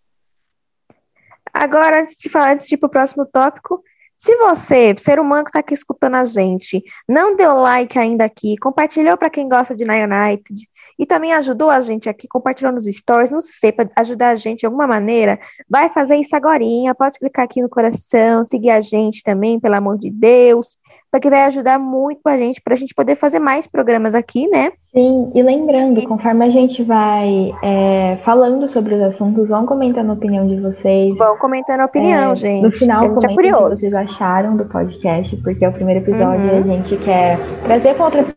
Agora, 1.53 2.01
antes 2.01 2.15
de 2.17 2.29
falar, 2.29 2.53
antes 2.53 2.67
de 2.69 2.75
ir 2.75 2.79
pro 2.79 2.89
próximo 2.89 3.27
tópico, 3.27 3.83
se 4.19 4.37
você, 4.37 4.93
ser 4.99 5.21
humano 5.21 5.45
que 5.45 5.53
tá 5.53 5.61
aqui 5.61 5.73
escutando 5.73 6.17
a 6.17 6.25
gente, 6.25 6.83
não 7.09 7.37
deu 7.37 7.55
like 7.55 7.97
ainda 7.97 8.25
aqui, 8.25 8.57
compartilhou 8.57 9.17
para 9.17 9.31
quem 9.31 9.49
gosta 9.49 9.77
de 9.77 9.85
Night 9.85 10.13
United 10.13 10.69
e 10.99 11.07
também 11.07 11.33
ajudou 11.35 11.71
a 11.71 11.81
gente 11.81 12.09
aqui, 12.09 12.27
compartilhou 12.27 12.73
nos 12.73 12.87
stories, 12.87 13.31
não 13.31 13.41
sei, 13.41 13.71
para 13.71 13.89
ajudar 13.95 14.31
a 14.31 14.35
gente 14.35 14.61
de 14.61 14.67
alguma 14.67 14.89
maneira, 14.89 15.39
vai 15.71 15.89
fazer 15.89 16.17
isso 16.17 16.35
agorinha, 16.35 16.97
pode 16.97 17.17
clicar 17.17 17.45
aqui 17.45 17.63
no 17.63 17.69
coração, 17.69 18.43
seguir 18.43 18.71
a 18.71 18.81
gente 18.81 19.23
também, 19.23 19.61
pelo 19.61 19.77
amor 19.77 19.97
de 19.97 20.11
Deus, 20.11 20.77
porque 21.11 21.31
vai 21.31 21.43
ajudar 21.45 21.79
muito 21.79 22.21
a 22.27 22.37
gente, 22.37 22.61
pra 22.61 22.75
gente 22.77 22.95
poder 22.95 23.15
fazer 23.15 23.39
mais 23.39 23.67
programas 23.67 24.15
aqui, 24.15 24.47
né? 24.49 24.73
Sim, 24.93 25.31
e 25.35 25.43
lembrando, 25.43 26.03
conforme 26.07 26.45
a 26.45 26.51
gente 26.51 26.83
vai 26.83 27.51
é, 27.63 28.19
falando 28.25 28.69
sobre 28.69 28.95
os 28.95 29.03
assuntos, 29.03 29.49
vão 29.49 29.65
comentando 29.67 30.11
a 30.11 30.15
opinião 30.15 30.47
de 30.47 30.61
vocês. 30.61 31.17
Vão 31.17 31.37
comentando 31.39 31.81
a 31.81 31.85
opinião, 31.87 32.33
É, 32.33 32.35
gente. 32.35 32.63
No 32.63 32.71
final, 32.73 33.01
a 33.01 33.09
gente 33.09 33.13
é 33.13 33.15
comentem 33.29 33.35
o 33.37 33.43
que 33.45 33.51
curioso. 33.59 33.81
vocês 33.81 33.95
acharam 33.95 34.57
do 34.57 34.65
podcast, 34.67 35.37
porque 35.39 35.65
é 35.65 35.69
o 35.69 35.73
primeiro 35.73 36.01
episódio 36.01 36.47
e 36.47 36.51
Uhum. 36.51 36.59
a 36.59 36.63
gente 36.63 36.97
quer 36.99 37.39
trazer 37.65 37.95
com 37.97 38.03
outras 38.05 38.33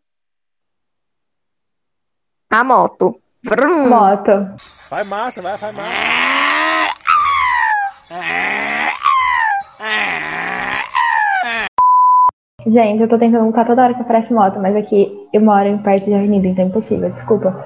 A 2.50 2.64
moto. 2.64 3.18
Vrum. 3.46 3.90
moto. 3.90 4.32
Vai 4.90 5.04
massa, 5.04 5.42
vai, 5.42 5.58
vai 5.58 5.72
massa. 5.72 6.51
Gente, 12.66 13.02
eu 13.02 13.08
tô 13.08 13.18
tentando 13.18 13.46
lutar 13.46 13.66
toda 13.66 13.84
hora 13.84 13.94
que 13.94 14.02
aparece 14.02 14.34
moto, 14.34 14.60
mas 14.60 14.76
aqui 14.76 15.28
eu 15.34 15.42
moro 15.42 15.68
em 15.68 15.78
perto 15.78 16.06
de 16.06 16.14
avenida, 16.14 16.48
então 16.48 16.66
é 16.66 16.68
impossível, 16.68 17.10
desculpa. 17.10 17.66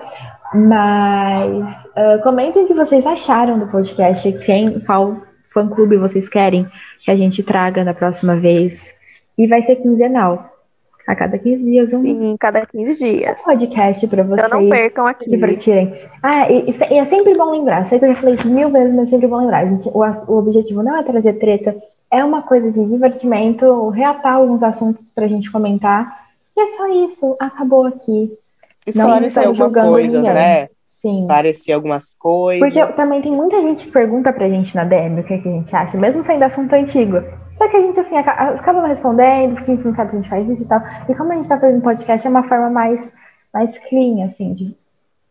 Mas 0.53 1.75
ah, 1.95 2.19
comentem 2.23 2.63
o 2.63 2.67
que 2.67 2.73
vocês 2.73 3.05
acharam 3.05 3.57
do 3.57 3.67
podcast, 3.67 4.31
quem, 4.45 4.79
qual 4.81 5.17
fã-clube 5.53 5.97
vocês 5.97 6.27
querem 6.27 6.67
que 7.03 7.09
a 7.09 7.15
gente 7.15 7.41
traga 7.41 7.83
na 7.83 7.93
próxima 7.93 8.35
vez. 8.35 8.93
E 9.37 9.47
vai 9.47 9.61
ser 9.61 9.77
quinzenal. 9.77 10.51
A 11.07 11.15
cada 11.15 11.37
15 11.37 11.63
dias 11.63 11.93
um 11.93 11.99
Sim, 11.99 12.35
cada 12.39 12.65
15 12.65 12.97
dias. 12.97 13.43
podcast 13.43 14.07
pra 14.07 14.23
vocês. 14.23 14.47
Então 14.47 14.59
não 14.59 14.69
percam 14.69 15.05
aqui. 15.05 15.29
divertirem. 15.29 15.93
Ah, 16.23 16.49
e, 16.51 16.65
e 16.67 16.97
é 16.97 17.05
sempre 17.05 17.35
bom 17.35 17.51
lembrar. 17.51 17.85
Sei 17.85 17.99
que 17.99 18.05
eu 18.05 18.13
já 18.13 18.19
falei 18.19 18.33
isso 18.33 18.49
mil 18.49 18.71
vezes, 18.71 18.95
mas 18.95 19.07
é 19.07 19.11
sempre 19.11 19.27
bom 19.27 19.37
lembrar. 19.37 19.67
gente. 19.67 19.87
O, 19.89 19.99
o 20.01 20.37
objetivo 20.39 20.81
não 20.81 20.97
é 20.97 21.03
trazer 21.03 21.33
treta, 21.33 21.75
é 22.15 22.23
uma 22.23 22.41
coisa 22.41 22.71
de 22.71 22.85
divertimento, 22.85 23.89
reatar 23.89 24.35
alguns 24.35 24.61
assuntos 24.63 25.09
pra 25.09 25.27
gente 25.27 25.51
comentar. 25.51 26.25
E 26.55 26.61
é 26.61 26.67
só 26.67 26.87
isso. 27.05 27.35
Acabou 27.39 27.85
aqui. 27.85 28.31
Esclarecer 28.87 29.47
algumas 29.47 29.73
coisas, 29.73 30.13
ninguém. 30.21 30.33
né? 30.33 30.69
Sim. 30.87 31.17
Esclarecer 31.19 31.75
algumas 31.75 32.15
coisas. 32.15 32.59
Porque 32.73 32.93
também 32.93 33.21
tem 33.21 33.31
muita 33.31 33.61
gente 33.61 33.85
que 33.85 33.91
pergunta 33.91 34.31
pra 34.33 34.47
gente 34.49 34.75
na 34.75 34.83
DM 34.83 35.19
o 35.19 35.23
que, 35.23 35.33
é 35.33 35.37
que 35.39 35.47
a 35.47 35.51
gente 35.51 35.75
acha, 35.75 35.97
mesmo 35.97 36.23
sendo 36.23 36.43
assunto 36.43 36.73
antigo. 36.73 37.17
Só 37.57 37.67
que 37.69 37.77
a 37.77 37.81
gente, 37.81 37.99
assim, 37.99 38.17
aca- 38.17 38.49
acaba 38.49 38.85
respondendo, 38.87 39.55
porque 39.55 39.71
a 39.71 39.75
gente 39.75 39.85
não 39.85 39.93
sabe 39.93 40.09
se 40.11 40.15
a 40.15 40.19
gente 40.19 40.29
faz 40.29 40.49
isso 40.49 40.61
e 40.61 40.65
tal. 40.65 40.81
E 41.09 41.15
como 41.15 41.31
a 41.31 41.35
gente 41.35 41.47
tá 41.49 41.59
fazendo 41.59 41.81
podcast, 41.81 42.25
é 42.25 42.29
uma 42.29 42.43
forma 42.43 42.69
mais, 42.69 43.13
mais 43.53 43.77
clean, 43.77 44.25
assim, 44.25 44.53
de 44.53 44.75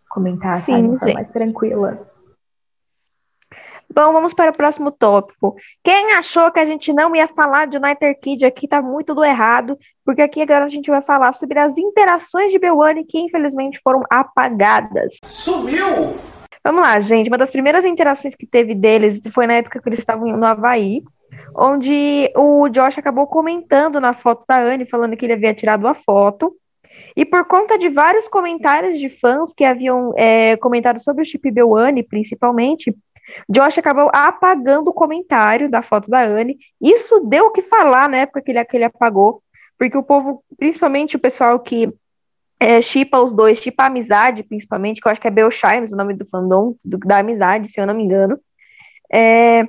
comentar, 0.09 0.59
sabe? 0.59 0.79
Sim, 0.81 0.89
Uma 0.89 0.99
forma 0.99 1.15
mais 1.15 1.31
tranquila. 1.31 1.99
Bom, 3.93 4.13
vamos 4.13 4.33
para 4.33 4.51
o 4.51 4.57
próximo 4.57 4.91
tópico. 4.91 5.57
Quem 5.83 6.13
achou 6.13 6.51
que 6.51 6.61
a 6.61 6.65
gente 6.65 6.93
não 6.93 7.15
ia 7.15 7.29
falar 7.29 7.67
de 7.67 7.77
United 7.77 8.15
Kid 8.21 8.45
aqui 8.45 8.67
tá 8.67 8.83
muito 8.83 9.15
do 9.15 9.25
errado, 9.25 9.79
porque 10.05 10.23
aqui 10.23 10.43
agora 10.43 10.65
a 10.65 10.69
gente 10.69 10.91
vai 10.91 11.03
falar 11.03 11.33
sobre 11.33 11.59
as 11.59 11.77
interações 11.77 12.53
de 12.53 12.59
Bewane 12.59 13.05
que 13.05 13.19
infelizmente 13.19 13.81
foram 13.83 14.03
apagadas. 14.11 15.17
Sumiu! 15.25 16.17
Vamos 16.65 16.81
lá, 16.81 16.99
gente. 16.99 17.29
Uma 17.29 17.39
das 17.39 17.51
primeiras 17.51 17.85
interações 17.85 18.35
que 18.35 18.47
teve 18.47 18.75
deles 18.75 19.21
foi 19.33 19.47
na 19.47 19.55
época 19.55 19.81
que 19.81 19.89
eles 19.89 19.99
estavam 19.99 20.35
no 20.35 20.47
Havaí, 20.47 21.03
onde 21.55 22.33
o 22.35 22.69
Josh 22.71 22.99
acabou 22.99 23.27
comentando 23.27 24.01
na 24.01 24.15
foto 24.15 24.47
da 24.49 24.59
Anne, 24.59 24.87
falando 24.87 25.17
que 25.17 25.27
ele 25.27 25.35
havia 25.35 25.55
tirado 25.55 25.87
a 25.87 25.95
foto. 25.95 26.57
E 27.17 27.25
por 27.25 27.45
conta 27.47 27.79
de 27.79 27.89
vários 27.89 28.27
comentários 28.27 28.99
de 28.99 29.09
fãs 29.09 29.53
que 29.53 29.65
haviam 29.65 30.13
é, 30.17 30.57
comentado 30.57 31.01
sobre 31.01 31.23
o 31.23 31.27
Chip 31.27 31.51
Bewane, 31.51 32.03
principalmente, 32.03 32.97
Josh 33.49 33.79
acabou 33.79 34.11
apagando 34.13 34.89
o 34.89 34.95
comentário 34.95 35.71
da 35.71 35.83
foto 35.83 36.11
da 36.11 36.23
Anne. 36.23 36.59
Isso 36.81 37.21
deu 37.21 37.47
o 37.47 37.51
que 37.51 37.63
falar 37.63 38.09
na 38.09 38.19
época 38.19 38.43
que 38.43 38.51
ele, 38.51 38.65
que 38.65 38.77
ele 38.77 38.85
apagou, 38.85 39.43
porque 39.79 39.97
o 39.97 40.03
povo, 40.03 40.43
principalmente 40.59 41.17
o 41.17 41.21
pessoal 41.21 41.59
que 41.59 41.93
é, 42.61 42.81
chipa 42.81 43.19
os 43.21 43.35
dois, 43.35 43.59
chipa 43.59 43.85
a 43.85 43.87
amizade, 43.87 44.43
principalmente, 44.43 45.01
que 45.01 45.09
eu 45.09 45.13
acho 45.13 45.21
que 45.21 45.29
é 45.29 45.31
Belchimes, 45.31 45.93
o 45.93 45.97
nome 45.97 46.15
do 46.15 46.27
fandom, 46.27 46.77
do- 46.85 46.99
da 46.99 47.19
amizade, 47.19 47.69
se 47.71 47.81
eu 47.81 47.87
não 47.87 47.95
me 47.95 48.05
engano. 48.05 48.39
É, 49.13 49.67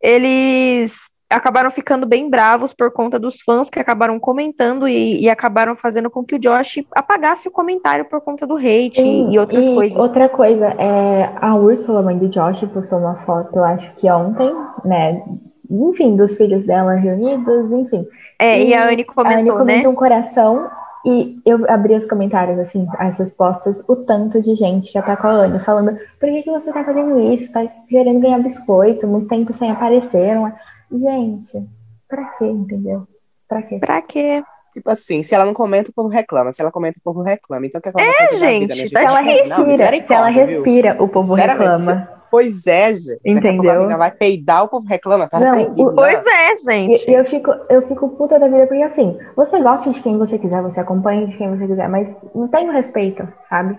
eles 0.00 1.11
acabaram 1.32 1.70
ficando 1.70 2.06
bem 2.06 2.28
bravos 2.28 2.72
por 2.72 2.90
conta 2.92 3.18
dos 3.18 3.40
fãs 3.40 3.68
que 3.68 3.78
acabaram 3.78 4.18
comentando 4.20 4.86
e, 4.86 5.20
e 5.20 5.28
acabaram 5.28 5.74
fazendo 5.74 6.10
com 6.10 6.24
que 6.24 6.36
o 6.36 6.38
Josh 6.38 6.84
apagasse 6.94 7.48
o 7.48 7.50
comentário 7.50 8.04
por 8.04 8.20
conta 8.20 8.46
do 8.46 8.56
hate 8.56 9.00
Sim, 9.00 9.30
e, 9.30 9.34
e 9.34 9.38
outras 9.38 9.68
coisas. 9.68 9.96
Outra 9.96 10.28
coisa, 10.28 10.66
é, 10.78 11.30
a 11.40 11.54
Úrsula, 11.56 12.02
mãe 12.02 12.18
do 12.18 12.28
Josh, 12.28 12.64
postou 12.72 12.98
uma 12.98 13.16
foto, 13.24 13.56
eu 13.56 13.64
acho 13.64 13.92
que 13.94 14.10
ontem, 14.10 14.54
né? 14.84 15.22
Enfim, 15.70 16.16
dos 16.16 16.36
filhos 16.36 16.66
dela 16.66 16.94
reunidos, 16.94 17.72
enfim. 17.72 18.06
É, 18.38 18.62
e, 18.62 18.74
a 18.74 18.90
Anne 18.90 19.04
comentou, 19.04 19.32
a 19.32 19.38
Anne 19.38 19.50
né? 19.50 19.56
comentou 19.56 19.92
um 19.92 19.94
coração 19.94 20.68
e 21.04 21.40
eu 21.44 21.68
abri 21.68 21.96
os 21.96 22.06
comentários, 22.06 22.58
assim, 22.58 22.86
as 22.98 23.18
respostas, 23.18 23.82
o 23.88 23.96
tanto 23.96 24.40
de 24.40 24.54
gente 24.54 24.92
já 24.92 25.02
tá 25.02 25.16
com 25.16 25.26
a 25.26 25.30
Anne, 25.30 25.60
falando, 25.60 25.96
por 26.20 26.28
que, 26.28 26.42
que 26.42 26.50
você 26.50 26.72
tá 26.72 26.84
fazendo 26.84 27.18
isso? 27.32 27.50
Tá 27.52 27.66
querendo 27.88 28.20
ganhar 28.20 28.38
biscoito, 28.38 29.06
muito 29.06 29.28
tempo 29.28 29.52
sem 29.52 29.70
aparecer. 29.70 30.34
Não 30.34 30.46
é? 30.46 30.54
Gente, 30.92 31.66
pra 32.08 32.24
quê, 32.38 32.44
entendeu? 32.46 33.06
Pra 33.48 33.62
quê? 33.62 33.78
Pra 33.78 34.02
quê? 34.02 34.42
Tipo 34.72 34.90
assim, 34.90 35.22
se 35.22 35.34
ela 35.34 35.44
não 35.44 35.52
comenta, 35.52 35.90
o 35.90 35.92
povo 35.92 36.08
reclama. 36.08 36.52
Se 36.52 36.62
ela 36.62 36.70
comenta, 36.72 36.98
o 36.98 37.02
povo 37.02 37.20
reclama. 37.22 37.66
Então, 37.66 37.78
o 37.78 37.82
que 37.82 37.88
ela 37.88 37.98
vai 37.98 38.08
É, 38.08 38.26
fazer 38.28 38.38
gente, 38.38 38.74
vida, 38.74 38.88
Se 38.88 38.96
ela 38.96 39.22
Não, 39.22 39.22
respira, 39.22 39.44
se 39.44 39.52
ela 39.60 39.66
misericórdia, 39.68 40.46
viu? 40.46 40.56
respira, 40.62 40.96
o 41.02 41.08
povo 41.08 41.34
reclama. 41.34 42.08
Pois 42.30 42.66
é, 42.66 42.94
gente. 42.94 43.20
Entendeu? 43.22 43.70
a 43.70 43.74
menina 43.74 43.98
vai 43.98 44.10
peidar, 44.10 44.64
o 44.64 44.68
povo 44.68 44.86
reclama. 44.86 45.28
Tá 45.28 45.38
Não, 45.38 45.60
o-? 45.60 45.92
Pois 45.94 46.24
é, 46.26 46.56
gente. 46.56 47.04
E 47.06 47.10
e 47.10 47.14
eu 47.14 47.24
fico, 47.26 47.50
eu 47.68 47.86
fico 47.86 48.08
puta 48.10 48.38
da 48.38 48.48
vida, 48.48 48.66
porque 48.66 48.82
assim, 48.82 49.18
você 49.36 49.60
gosta 49.60 49.90
de 49.90 50.00
quem 50.00 50.16
você 50.16 50.38
quiser, 50.38 50.62
você 50.62 50.80
acompanha 50.80 51.26
de 51.26 51.36
quem 51.36 51.50
você 51.54 51.66
quiser, 51.66 51.90
mas 51.90 52.08
não 52.34 52.48
tem 52.48 52.70
o 52.70 52.72
respeito, 52.72 53.28
sabe? 53.50 53.78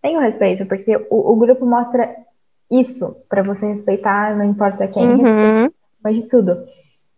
Tem 0.00 0.16
o 0.16 0.20
respeito, 0.20 0.64
porque 0.66 0.96
o, 1.10 1.32
o 1.32 1.36
grupo 1.36 1.66
mostra 1.66 2.08
isso, 2.70 3.16
pra 3.28 3.42
você 3.42 3.66
respeitar, 3.66 4.36
não 4.36 4.44
importa 4.44 4.86
quem, 4.86 5.04
Uhum. 5.24 5.70
Mas 6.02 6.16
de 6.16 6.22
tudo. 6.24 6.66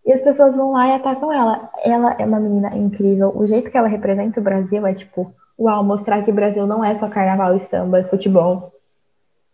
E 0.04 0.12
as 0.12 0.22
pessoas 0.22 0.56
vão 0.56 0.72
lá 0.72 0.88
e 0.88 0.92
atacam 0.92 1.32
ela. 1.32 1.70
Ela 1.84 2.16
é 2.18 2.24
uma 2.24 2.40
menina 2.40 2.76
incrível. 2.76 3.32
O 3.36 3.46
jeito 3.46 3.70
que 3.70 3.76
ela 3.76 3.88
representa 3.88 4.40
o 4.40 4.42
Brasil 4.42 4.86
é 4.86 4.94
tipo, 4.94 5.34
uau, 5.58 5.84
mostrar 5.84 6.22
que 6.24 6.30
o 6.30 6.34
Brasil 6.34 6.66
não 6.66 6.84
é 6.84 6.94
só 6.96 7.08
carnaval 7.08 7.56
e 7.56 7.60
samba 7.60 8.00
e 8.00 8.08
futebol. 8.08 8.72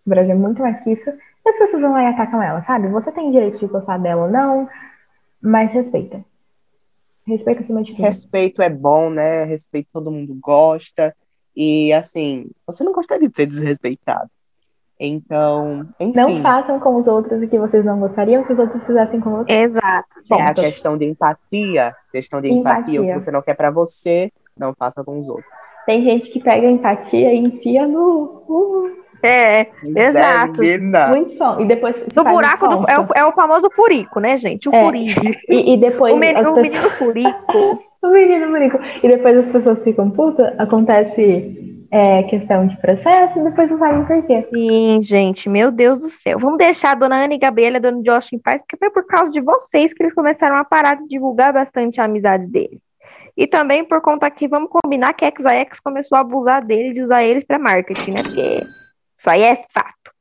O 0.07 0.11
Brasil 0.11 0.33
é 0.33 0.39
muito 0.39 0.63
mais 0.63 0.81
que 0.81 0.93
isso. 0.93 1.11
E 1.11 1.49
as 1.49 1.59
pessoas 1.59 1.83
vão 1.83 1.93
lá 1.93 2.03
e 2.03 2.07
atacam 2.07 2.43
ela, 2.43 2.63
sabe? 2.63 2.89
Você 2.89 3.11
tem 3.11 3.31
direito 3.31 3.59
de 3.59 3.67
gostar 3.67 3.99
dela 3.99 4.27
ou 4.27 4.31
não, 4.31 4.69
mas 5.41 5.73
respeita. 5.73 6.25
Respeita 7.27 7.63
acima 7.63 7.83
de 7.83 7.93
tudo. 7.93 8.03
Respeito 8.05 8.63
é 8.63 8.71
bom, 8.71 9.11
né? 9.11 9.45
Respeito 9.45 9.89
todo 9.93 10.13
mundo 10.13 10.37
gosta. 10.41 11.15
E 11.57 11.93
assim, 11.93 12.51
você 12.67 12.85
não 12.85 12.93
gostaria 12.93 13.29
de 13.29 13.35
ser 13.35 13.47
desrespeitado. 13.47 14.31
Então, 14.99 15.87
enfim, 16.01 16.13
Não 16.17 16.37
façam 16.41 16.81
com 16.81 16.97
os 16.97 17.07
outros 17.07 17.43
o 17.43 17.49
que 17.49 17.59
vocês 17.59 17.85
não 17.85 17.99
gostariam 18.01 18.43
que 18.45 18.53
os 18.55 18.59
outros 18.59 18.87
fizessem 18.87 19.21
com 19.21 19.31
vocês. 19.31 19.71
Exato. 19.71 20.09
é 20.33 20.43
a 20.43 20.55
questão 20.55 20.97
de 20.97 21.05
empatia. 21.05 21.95
Questão 22.11 22.41
de 22.41 22.49
empatia. 22.51 23.01
O 23.01 23.05
que 23.05 23.11
Empatia. 23.11 23.21
você 23.21 23.31
não 23.31 23.43
quer 23.43 23.55
pra 23.55 23.71
você, 23.71 24.33
não 24.59 24.75
faça 24.75 25.05
com 25.05 25.19
os 25.19 25.29
outros. 25.29 25.47
Tem 25.85 26.03
gente 26.03 26.31
que 26.31 26.41
pega 26.43 26.67
a 26.67 26.71
empatia 26.71 27.33
e 27.33 27.39
enfia 27.39 27.87
no. 27.87 28.43
uh, 28.49 28.91
É, 29.23 29.67
Exato. 29.85 30.61
Muito 31.11 31.33
som. 31.35 31.61
E 31.61 31.67
depois. 31.67 32.05
um 32.17 32.25
buraco 32.25 32.67
do, 32.69 32.91
é, 32.91 32.99
o, 32.99 33.07
é 33.17 33.25
o 33.27 33.33
famoso 33.33 33.69
furico, 33.77 34.19
né, 34.19 34.37
gente? 34.37 34.69
O 34.69 34.75
É. 34.75 34.83
furico. 34.85 35.21
E, 35.51 35.75
e 35.75 35.77
depois. 35.79 36.15
O 36.15 36.17
menino, 36.17 36.41
as 36.41 36.47
o 36.47 36.55
pessoas- 36.55 36.73
menino 36.73 36.91
furico. 36.99 37.85
O 38.03 38.09
menino 38.11 38.49
bonico. 38.53 38.79
E 39.03 39.09
depois 39.09 39.37
as 39.37 39.47
pessoas 39.47 39.83
ficam 39.83 40.09
putas, 40.11 40.55
acontece 40.61 41.76
é, 41.91 42.23
questão 42.25 42.67
de 42.67 42.77
processo, 42.81 43.39
e 43.39 43.45
depois 43.45 43.71
não 43.71 43.79
sabem 43.79 44.05
por 44.05 44.27
quê. 44.27 44.47
Sim, 44.53 45.01
gente, 45.03 45.49
meu 45.49 45.71
Deus 45.71 46.01
do 46.01 46.09
céu. 46.09 46.39
Vamos 46.39 46.59
deixar 46.59 46.93
a 46.93 46.95
dona 46.95 47.25
Ana 47.25 47.35
e 47.35 47.39
Gabriela 47.39 47.77
e 47.77 47.79
a 47.79 47.81
dona 47.81 48.03
Josh 48.03 48.33
em 48.33 48.39
paz, 48.39 48.63
porque 48.63 48.77
foi 48.77 48.91
por 48.91 49.07
causa 49.07 49.31
de 49.31 49.41
vocês 49.41 49.93
que 49.93 50.03
eles 50.03 50.15
começaram 50.15 50.57
a 50.57 50.65
parar 50.65 50.97
de 50.97 51.09
divulgar 51.09 51.53
bastante 51.53 52.01
a 52.01 52.05
amizade 52.05 52.51
deles. 52.51 52.81
E 53.37 53.47
também 53.47 53.85
por 53.85 54.01
conta 54.01 54.31
que 54.31 54.49
vamos 54.49 54.71
combinar 54.71 55.13
que 55.13 55.25
a 55.25 55.33
Exaex 55.39 55.79
começou 55.79 56.17
a 56.17 56.23
abusar 56.23 56.65
deles 56.65 56.97
e 56.97 57.03
usar 57.03 57.23
eles 57.23 57.45
para 57.45 57.59
marketing, 57.59 58.13
né? 58.13 58.23
Porque 58.23 58.63
isso 59.17 59.31
aí 59.31 59.43
é 59.43 59.57
fato. 59.69 60.13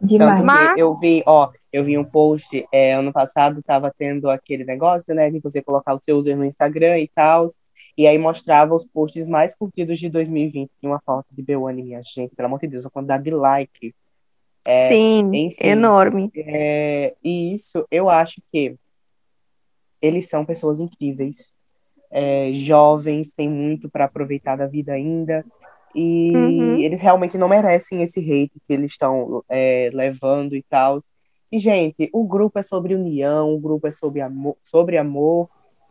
Demais. 0.00 0.36
Tanto 0.36 0.46
Mas- 0.46 0.78
eu 0.78 0.98
vi, 0.98 1.22
ó, 1.26 1.50
eu 1.70 1.84
vi 1.84 1.98
um 1.98 2.04
post, 2.04 2.66
é, 2.72 2.94
ano 2.94 3.12
passado 3.12 3.62
tava 3.62 3.92
tendo 3.96 4.30
aquele 4.30 4.64
negócio, 4.64 5.14
né, 5.14 5.30
de 5.30 5.38
você 5.38 5.62
colocar 5.62 5.94
o 5.94 6.00
seu 6.00 6.16
user 6.16 6.36
no 6.36 6.44
Instagram 6.44 6.98
e 6.98 7.08
tal, 7.14 7.46
e 7.96 8.06
aí 8.06 8.18
mostrava 8.18 8.74
os 8.74 8.84
posts 8.84 9.26
mais 9.26 9.54
curtidos 9.54 9.98
de 9.98 10.08
2020, 10.08 10.70
e 10.82 10.86
uma 10.86 11.00
foto 11.00 11.26
de 11.30 11.42
Bewane, 11.42 11.82
minha 11.82 12.02
gente, 12.02 12.34
pelo 12.34 12.46
amor 12.46 12.60
de 12.60 12.68
Deus, 12.68 12.86
a 12.86 12.90
quantidade 12.90 13.24
de 13.24 13.30
like. 13.30 13.94
É, 14.64 14.88
Sim, 14.88 15.30
enfim. 15.34 15.66
enorme. 15.66 16.30
É, 16.34 17.14
e 17.22 17.54
isso, 17.54 17.86
eu 17.90 18.08
acho 18.08 18.42
que 18.52 18.76
eles 20.00 20.28
são 20.28 20.44
pessoas 20.44 20.80
incríveis, 20.80 21.52
é, 22.10 22.52
jovens, 22.54 23.32
têm 23.34 23.48
muito 23.48 23.88
para 23.90 24.06
aproveitar 24.06 24.56
da 24.56 24.66
vida 24.66 24.92
ainda, 24.92 25.44
e 25.94 26.32
Uhum. 26.32 26.80
eles 26.80 27.00
realmente 27.00 27.36
não 27.36 27.48
merecem 27.48 28.02
esse 28.02 28.20
hate 28.20 28.60
que 28.66 28.72
eles 28.72 28.92
estão 28.92 29.44
é, 29.48 29.90
levando 29.92 30.54
e 30.54 30.62
tal. 30.62 30.98
E, 31.50 31.58
gente, 31.58 32.08
o 32.12 32.24
grupo 32.24 32.58
é 32.58 32.62
sobre 32.62 32.94
união, 32.94 33.52
o 33.52 33.58
grupo 33.58 33.86
é 33.88 33.90
sobre 33.90 34.20
amor, 34.20 34.56
sobre 34.62 34.96
amor 34.96 35.48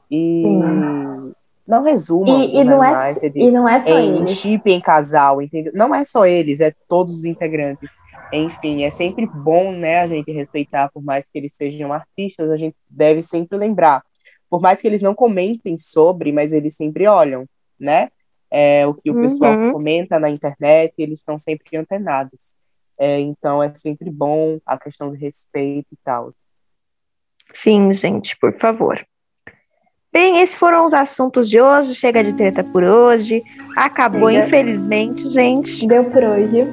e 0.10 0.44
Sim. 0.46 1.34
Não 1.70 1.84
resumam 1.84 2.42
E, 2.44 2.58
e 2.58 2.64
não 2.64 2.84
é, 2.84 3.12
United 3.12 3.40
e 3.40 3.52
não 3.52 3.70
é 3.70 3.80
só 3.82 4.00
em 4.00 4.18
eles. 4.18 4.30
chip 4.32 4.70
em 4.72 4.82
casal, 4.82 5.42
entendeu? 5.42 5.72
Não 5.76 5.94
é 5.94 6.04
só 6.04 6.26
eles, 6.26 6.60
é 6.60 6.74
todos 6.88 7.16
os 7.20 7.26
integrantes. 7.26 7.92
Enfim, 8.34 8.84
é 8.84 8.90
sempre 8.90 9.26
bom, 9.32 9.72
né, 9.72 10.02
a 10.02 10.08
gente 10.08 10.32
respeitar, 10.32 10.90
por 10.92 11.04
mais 11.04 11.30
que 11.30 11.38
eles 11.38 11.54
sejam 11.56 11.94
artistas, 11.94 12.50
a 12.50 12.58
gente 12.58 12.76
deve 12.90 13.24
sempre 13.24 13.58
lembrar. 13.58 14.04
Por 14.50 14.60
mais 14.62 14.82
que 14.82 14.88
eles 14.88 15.02
não 15.02 15.14
comentem 15.14 15.78
sobre, 15.78 16.32
mas 16.32 16.52
eles 16.52 16.76
sempre 16.76 17.06
olham, 17.08 17.46
né? 17.80 18.10
É, 18.52 18.86
o 18.88 18.96
que 18.96 19.12
o 19.12 19.16
pessoal 19.22 19.54
Uhum. 19.56 19.72
comenta 19.72 20.20
na 20.20 20.30
internet, 20.30 20.92
eles 20.98 21.20
estão 21.20 21.38
sempre 21.38 21.78
antenados. 21.78 22.54
É, 22.98 23.20
então 23.20 23.62
é 23.62 23.72
sempre 23.76 24.10
bom 24.10 24.60
a 24.66 24.78
questão 24.78 25.12
de 25.12 25.18
respeito 25.20 25.88
e 25.94 25.98
tal. 26.04 26.34
Sim, 27.54 27.94
gente, 27.94 28.36
por 28.38 28.58
favor. 28.58 29.06
Bem, 30.12 30.42
esses 30.42 30.56
foram 30.56 30.86
os 30.86 30.94
assuntos 30.94 31.50
de 31.50 31.62
hoje. 31.62 31.94
Chega 31.94 32.24
de 32.24 32.34
treta 32.34 32.64
por 32.64 32.84
hoje. 32.84 33.44
Acabou, 33.76 34.30
Chega. 34.32 34.46
infelizmente, 34.46 35.28
gente. 35.30 35.86
Deu 35.88 36.04
por 36.06 36.24
hoje. 36.24 36.66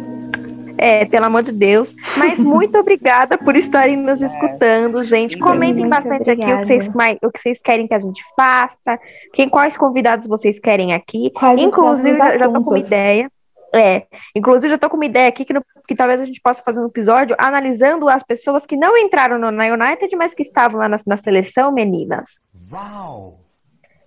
É, 0.78 1.04
pelo 1.06 1.26
amor 1.26 1.42
de 1.42 1.52
Deus. 1.52 1.94
Mas 2.16 2.38
muito 2.40 2.78
obrigada 2.78 3.36
por 3.38 3.54
estarem 3.56 3.96
nos 3.96 4.22
É. 4.22 4.26
escutando, 4.26 5.02
gente. 5.02 5.38
Comentem 5.38 5.84
muito 5.84 5.90
bastante 5.90 6.30
aqui 6.30 6.42
o 6.42 6.58
que, 6.58 6.64
vocês, 6.64 6.88
o 7.22 7.30
que 7.30 7.40
vocês 7.40 7.60
querem 7.60 7.86
que 7.86 7.94
a 7.94 7.98
gente 7.98 8.22
faça, 8.34 8.98
quem, 9.34 9.48
quais 9.48 9.76
convidados 9.76 10.26
vocês 10.26 10.58
querem 10.58 10.92
aqui. 10.94 11.30
Quais 11.30 11.60
Inclusive, 11.60 12.16
já, 12.16 12.38
já 12.38 12.48
tô 12.48 12.62
com 12.62 12.70
uma 12.70 12.78
ideia. 12.78 13.30
É, 13.74 14.04
inclusive 14.34 14.70
já 14.70 14.78
tô 14.78 14.88
com 14.88 14.96
uma 14.96 15.04
ideia 15.04 15.28
aqui 15.28 15.44
que, 15.44 15.52
no- 15.52 15.62
que 15.86 15.94
talvez 15.94 16.20
a 16.20 16.24
gente 16.24 16.40
possa 16.40 16.62
fazer 16.62 16.80
um 16.80 16.86
episódio 16.86 17.36
analisando 17.38 18.08
as 18.08 18.22
pessoas 18.22 18.64
que 18.64 18.76
não 18.76 18.96
entraram 18.96 19.38
no, 19.38 19.50
na 19.50 19.64
United, 19.66 20.14
mas 20.16 20.32
que 20.32 20.42
estavam 20.42 20.80
lá 20.80 20.88
na, 20.88 20.96
na 21.06 21.16
seleção, 21.18 21.70
meninas. 21.72 22.38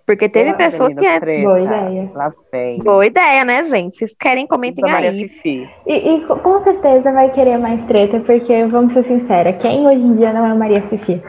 Porque 0.06 0.28
teve 0.28 0.50
Ah, 0.50 0.54
pessoas 0.54 0.92
que. 0.92 1.00
treta. 1.20 1.42
Boa 1.42 1.60
ideia. 1.60 2.10
Lá 2.14 2.32
vem. 2.52 2.78
Boa 2.78 3.06
ideia, 3.06 3.44
né, 3.44 3.62
gente? 3.62 3.96
Vocês 3.98 4.14
querem, 4.18 4.46
comentem 4.46 4.82
Maria 4.82 5.10
aí. 5.10 5.28
Fifi. 5.28 5.68
E, 5.86 5.94
e 5.94 6.26
co- 6.26 6.36
com 6.40 6.60
certeza 6.62 7.12
vai 7.12 7.30
querer 7.32 7.58
mais 7.58 7.84
treta, 7.86 8.18
porque, 8.20 8.64
vamos 8.66 8.92
ser 8.92 9.04
sinceros, 9.04 9.60
quem 9.62 9.86
hoje 9.86 10.00
em 10.02 10.16
dia 10.16 10.32
não 10.32 10.44
é 10.46 10.54
Maria 10.54 10.82
Fifi? 10.88 11.22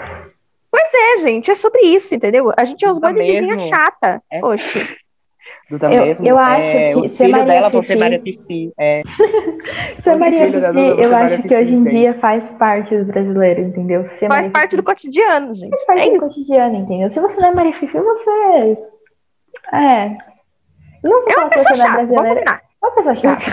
Pois 0.71 0.89
é, 0.93 1.17
gente, 1.21 1.51
é 1.51 1.55
sobre 1.55 1.81
isso, 1.81 2.15
entendeu? 2.15 2.51
A 2.57 2.63
gente 2.63 2.83
é 2.85 2.89
uns 2.89 2.97
vizinha 2.99 3.41
mesmo. 3.55 3.59
chata. 3.69 4.21
É. 4.31 4.39
Poxa. 4.39 4.79
Duda 5.69 5.91
Eu- 5.91 6.05
mesmo. 6.05 6.27
eu 6.27 6.37
acho 6.37 6.69
é, 6.77 6.93
que 6.93 6.99
os 6.99 7.17
filhos 7.17 7.31
Maria 7.31 7.45
dela 7.45 7.69
vão 7.69 7.81
ser 7.81 7.87
Fifi- 7.87 7.99
Maria 7.99 8.21
Fifi. 8.21 8.73
É, 8.77 9.01
Ser 9.99 10.15
Maria 10.17 10.39
Fifi, 10.45 10.51
Duda 10.53 10.67
eu 10.79 10.99
acho 11.01 11.11
Maria 11.11 11.37
que 11.37 11.43
Fifi, 11.43 11.55
hoje 11.55 11.73
em 11.73 11.83
dia 11.85 12.13
faz 12.19 12.51
parte 12.51 12.95
do 12.97 13.05
brasileiro, 13.05 13.61
entendeu? 13.61 14.03
Ser 14.11 14.27
Faz 14.27 14.29
Maria 14.29 14.51
parte 14.51 14.71
do 14.75 14.81
Fifi 14.83 14.85
cotidiano, 14.85 15.53
gente. 15.53 15.69
faz 15.71 15.85
parte 15.85 16.01
É 16.01 16.09
do 16.09 16.17
isso. 16.17 16.27
cotidiano, 16.27 16.75
entendeu? 16.75 17.09
Se 17.09 17.19
você 17.19 17.35
não 17.41 17.49
é 17.49 17.53
Maria 17.55 17.73
Fifi, 17.73 17.97
você. 17.99 18.77
É. 19.73 20.09
Não 21.03 21.23
É 21.27 21.37
uma 21.37 21.49
pessoa 21.49 21.71
é 21.71 21.75
chata, 21.75 22.05
brasileira. 22.05 22.61
É 22.83 22.87
uma 22.87 22.95
pessoa 22.95 23.15
chata. 23.15 23.43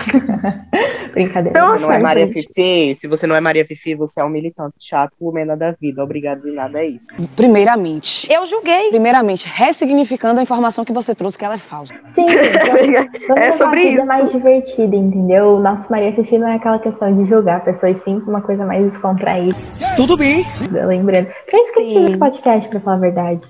Brincadeira. 1.13 1.49
Então, 1.51 1.67
você 1.77 1.85
não 1.85 1.91
é 1.91 1.97
Nossa, 1.97 1.99
Maria 1.99 2.27
gente. 2.27 2.47
Fifi, 2.47 2.95
se 2.95 3.07
você 3.07 3.27
não 3.27 3.35
é 3.35 3.41
Maria 3.41 3.63
Fifi, 3.65 3.93
você 3.93 4.19
é 4.19 4.23
um 4.23 4.29
militante 4.29 4.75
chato, 4.79 5.13
o 5.19 5.31
menor 5.31 5.55
da 5.55 5.71
vida. 5.71 6.03
Obrigado 6.03 6.41
de 6.41 6.51
nada, 6.51 6.79
é 6.79 6.87
isso. 6.87 7.07
Primeiramente, 7.35 8.27
eu 8.31 8.43
julguei. 8.47 8.89
Primeiramente, 8.89 9.47
ressignificando 9.47 10.39
a 10.39 10.43
informação 10.43 10.83
que 10.83 10.91
você 10.91 11.13
trouxe, 11.13 11.37
que 11.37 11.45
ela 11.45 11.55
é 11.55 11.57
falsa. 11.59 11.93
Sim, 12.15 12.25
então, 12.25 13.27
vamos 13.27 13.37
É 13.37 13.51
sobre 13.53 13.81
isso. 13.83 14.05
mais 14.05 14.31
divertida, 14.31 14.95
entendeu? 14.95 15.55
O 15.55 15.59
nosso 15.59 15.91
Maria 15.91 16.11
Fifi 16.13 16.37
não 16.37 16.47
é 16.47 16.55
aquela 16.55 16.79
questão 16.79 17.15
de 17.15 17.29
julgar 17.29 17.57
a 17.57 17.59
pessoa, 17.61 17.91
e 17.91 18.01
sim 18.03 18.17
uma 18.27 18.41
coisa 18.41 18.65
mais 18.65 18.91
descontraída, 18.91 19.57
Tudo 19.95 20.17
bem. 20.17 20.43
lembrando. 20.71 21.27
Pra 21.49 21.59
isso 21.59 21.73
que 21.73 21.81
esse 22.05 22.17
podcast, 22.17 22.67
pra 22.69 22.79
falar 22.79 22.95
a 22.97 22.99
verdade. 22.99 23.41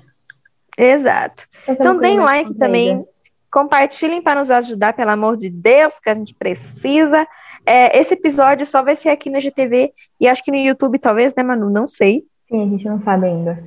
Exato. 0.76 1.44
É 1.66 1.72
Então 1.72 1.98
deem 1.98 2.18
like 2.20 2.54
também. 2.54 3.04
Compartilhem 3.50 4.22
para 4.22 4.40
nos 4.40 4.50
ajudar, 4.50 4.92
pelo 4.92 5.10
amor 5.10 5.36
de 5.36 5.50
Deus, 5.50 5.94
porque 5.94 6.10
a 6.10 6.14
gente 6.14 6.34
precisa. 6.34 7.26
É, 7.66 7.98
esse 7.98 8.14
episódio 8.14 8.64
só 8.64 8.82
vai 8.82 8.96
ser 8.96 9.10
aqui 9.10 9.28
no 9.28 9.40
GTV 9.40 9.92
e 10.20 10.28
acho 10.28 10.42
que 10.44 10.50
no 10.50 10.56
YouTube 10.56 10.98
talvez, 10.98 11.34
né, 11.34 11.42
Manu? 11.42 11.68
Não 11.68 11.88
sei. 11.88 12.24
Sim, 12.48 12.62
a 12.62 12.66
gente 12.66 12.84
não 12.84 13.00
sabe 13.00 13.26
ainda. 13.26 13.62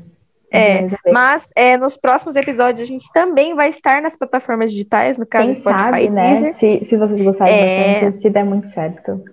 É, 0.56 0.88
Mas, 1.12 1.50
é, 1.56 1.78
nos 1.78 1.98
próximos 1.98 2.36
episódios 2.36 2.82
a 2.82 2.86
gente 2.86 3.12
também 3.12 3.56
vai 3.56 3.70
estar 3.70 4.04
nas 4.04 4.16
plataformas 4.16 4.72
digitais, 4.72 5.18
no 5.18 5.26
caso 5.26 5.46
Quem 5.46 5.54
Spotify 5.56 5.80
sabe, 5.80 6.04
e 6.04 6.10
né? 6.12 6.54
Se, 6.54 6.86
se 6.86 6.96
vocês 6.96 7.22
gostarem 7.24 7.54
É. 7.56 7.94
bastante, 7.94 8.22
se 8.22 8.30
der 8.30 8.46
muito 8.46 8.68
certo. 8.68 9.24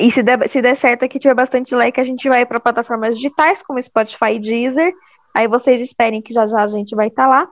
E 0.00 0.10
se 0.10 0.20
der, 0.20 0.48
se 0.48 0.60
der 0.60 0.74
certo 0.74 1.04
aqui, 1.04 1.20
tiver 1.20 1.34
bastante 1.34 1.74
like, 1.76 2.00
a 2.00 2.04
gente 2.04 2.28
vai 2.28 2.44
para 2.44 2.58
plataformas 2.58 3.14
digitais, 3.16 3.62
como 3.62 3.80
Spotify 3.80 4.32
e 4.32 4.40
Deezer. 4.40 4.92
Aí 5.32 5.46
vocês 5.46 5.80
esperem 5.80 6.20
que 6.20 6.34
já 6.34 6.44
já 6.48 6.60
a 6.62 6.66
gente 6.66 6.96
vai 6.96 7.06
estar 7.06 7.28
lá. 7.28 7.48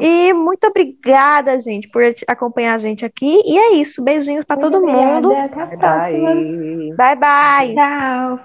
E 0.00 0.32
muito 0.32 0.66
obrigada, 0.66 1.60
gente, 1.60 1.88
por 1.88 2.02
acompanhar 2.26 2.74
a 2.74 2.78
gente 2.78 3.04
aqui. 3.04 3.42
E 3.44 3.58
é 3.58 3.74
isso. 3.74 4.02
Beijinhos 4.02 4.44
para 4.44 4.56
todo 4.56 4.78
obrigada, 4.78 5.28
mundo. 5.28 5.32
Até 5.32 5.62
a 5.62 5.66
próxima. 5.66 6.34
Bye. 6.34 6.94
Bye, 6.96 7.16
bye. 7.16 7.74
Tchau. 7.74 8.40